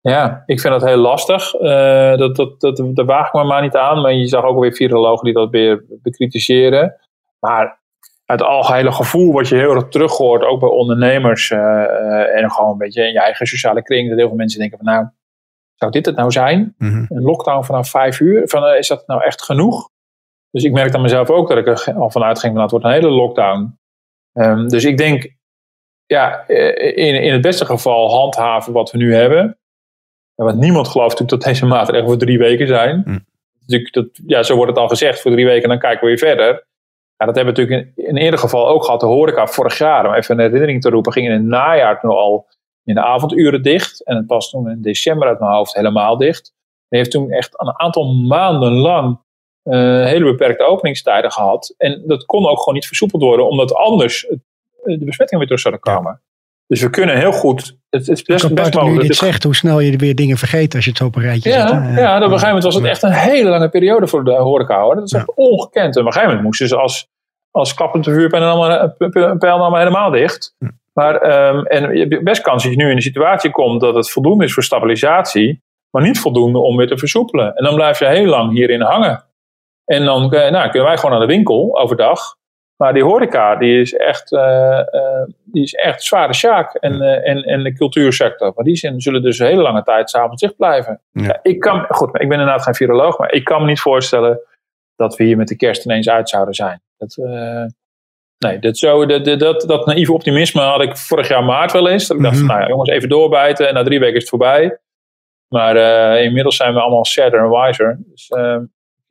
[0.00, 1.54] Ja, ik vind dat heel lastig.
[1.54, 4.00] Uh, dat, dat, dat, daar waag ik me maar niet aan.
[4.00, 6.96] Maar je zag ook weer virologen die dat weer bekritiseren.
[7.38, 7.80] Maar
[8.24, 12.50] het algehele gevoel wat je heel erg terug hoort, ook bij ondernemers uh, uh, en
[12.50, 15.06] gewoon een beetje in je eigen sociale kring, dat heel veel mensen denken van nou,
[15.74, 16.74] zou dit het nou zijn?
[16.78, 17.04] Mhm.
[17.08, 19.88] Een lockdown vanaf vijf uur, van, is dat nou echt genoeg?
[20.50, 22.70] Dus ik merk aan mezelf ook dat ik er al vanuit ging van nou, het
[22.70, 23.78] wordt een hele lockdown.
[24.32, 25.36] Um, dus ik denk,
[26.06, 29.59] ja, in, in het beste geval handhaven wat we nu hebben.
[30.40, 33.02] Ja, want niemand gelooft natuurlijk dat deze maatregelen voor drie weken zijn.
[33.06, 33.24] Mm.
[33.66, 36.18] Dus dat, ja, zo wordt het al gezegd, voor drie weken dan kijken we weer
[36.18, 36.46] verder.
[37.16, 40.06] Ja, dat hebben we natuurlijk in, in eerder geval ook gehad, de horeca vorig jaar.
[40.06, 42.46] Om even een herinnering te roepen, ging in het najaar toen al
[42.84, 44.04] in de avonduren dicht.
[44.04, 46.54] En het was toen in december uit mijn hoofd helemaal dicht.
[46.88, 49.20] Die heeft toen echt een aantal maanden lang
[49.62, 51.74] hele beperkte openingstijden gehad.
[51.78, 54.20] En dat kon ook gewoon niet versoepeld worden, omdat anders
[54.82, 56.20] de besmettingen weer terug zouden komen.
[56.70, 57.78] Dus we kunnen heel goed.
[57.88, 58.96] Het, het is best, best mogelijk.
[58.96, 61.16] Nu je dit zegt, hoe snel je weer dingen vergeet als je het zo op
[61.16, 61.70] een rijtje ja, zet.
[61.70, 64.32] Ja, ja, op een gegeven moment was het echt een hele lange periode voor de
[64.32, 64.80] horeca.
[64.80, 64.94] Hoor.
[64.94, 65.94] Dat is echt ongekend.
[65.94, 67.08] En op een gegeven moment moesten ze als,
[67.50, 68.94] als klappend vuurpijl allemaal,
[69.38, 70.56] pijl allemaal helemaal dicht.
[70.92, 73.94] Maar, um, en je hebt best kans dat je nu in een situatie komt dat
[73.94, 77.54] het voldoende is voor stabilisatie, maar niet voldoende om weer te versoepelen.
[77.54, 79.24] En dan blijf je heel lang hierin hangen.
[79.84, 82.38] En dan nou, kunnen wij gewoon naar de winkel overdag.
[82.80, 84.40] Maar die horeca, die is echt, uh,
[84.92, 86.74] uh, die is echt zware sjaak.
[86.74, 88.52] En, uh, en, en de cultuursector.
[88.54, 91.00] Maar die zijn, zullen dus een hele lange tijd s'avonds dicht blijven.
[91.12, 91.22] Ja.
[91.22, 93.18] Ja, ik kan, goed, ik ben inderdaad geen viroloog.
[93.18, 94.40] Maar ik kan me niet voorstellen
[94.96, 96.82] dat we hier met de kerst ineens uit zouden zijn.
[96.96, 97.16] Dat,
[98.38, 102.06] nee, dat, zo, dat, dat, dat naïeve optimisme had ik vorig jaar maart wel eens.
[102.06, 102.50] Dat ik dacht, mm -hmm.
[102.50, 103.68] nou ja, jongens, even doorbijten.
[103.68, 104.78] En na drie weken is het voorbij.
[105.48, 105.76] Maar
[106.22, 107.98] inmiddels zijn we allemaal sadder en wiser.
[108.06, 108.30] Dus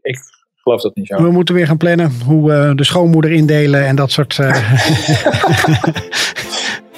[0.02, 0.18] ik
[0.70, 1.24] geloof dat niet zo.
[1.24, 4.40] We moeten weer gaan plannen hoe we de schoonmoeder indelen en dat soort.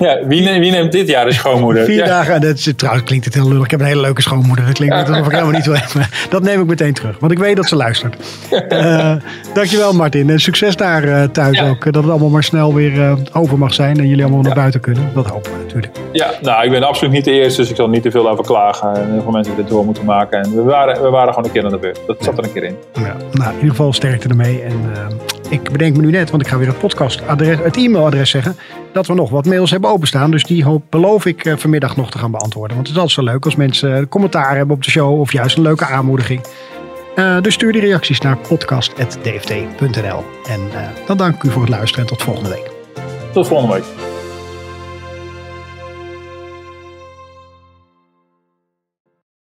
[0.01, 0.07] Uh...
[0.07, 1.85] ja, wie, neemt, wie neemt dit jaar de schoonmoeder?
[1.85, 2.05] Vier ja.
[2.05, 3.63] dagen, dat is, trouwens klinkt het heel lullig.
[3.63, 4.65] Ik heb een hele leuke schoonmoeder.
[4.65, 6.07] Dat klinkt alsof ik helemaal niet wil hebben.
[6.29, 8.15] Dat neem ik meteen terug, want ik weet dat ze luistert.
[8.69, 9.13] Uh,
[9.53, 10.29] dankjewel Martin.
[10.29, 11.69] En succes daar uh, thuis ja.
[11.69, 11.83] ook.
[11.83, 15.09] Dat het allemaal maar snel weer over mag zijn en jullie allemaal naar buiten kunnen.
[15.13, 15.93] Dat hopen we natuurlijk.
[16.11, 18.45] Ja, nou ik ben absoluut niet de eerste, dus ik zal niet te veel over
[18.45, 18.95] klagen.
[18.95, 20.43] En heel veel mensen dit door moeten maken.
[20.43, 21.99] En we waren, we waren gewoon een keer aan de beurt.
[22.07, 22.75] Dat zat er een keer in.
[22.93, 24.61] Ja, nou, in ieder geval sterkte ermee.
[24.61, 28.29] En uh, ik bedenk me nu net, want ik ga weer het podcastadres, het e-mailadres
[28.29, 28.55] zeggen,
[28.93, 30.31] dat we nog wat mails hebben openstaan.
[30.31, 32.75] Dus die hoop, beloof ik uh, vanmiddag nog te gaan beantwoorden.
[32.75, 35.57] Want het is altijd zo leuk als mensen commentaar hebben op de show of juist
[35.57, 36.41] een leuke aanmoediging.
[37.15, 40.23] Uh, dus stuur die reacties naar podcast.dft.nl.
[40.47, 40.59] En
[41.05, 42.71] dan dank ik u voor het luisteren en tot volgende week.
[43.33, 44.20] Tot volgende week.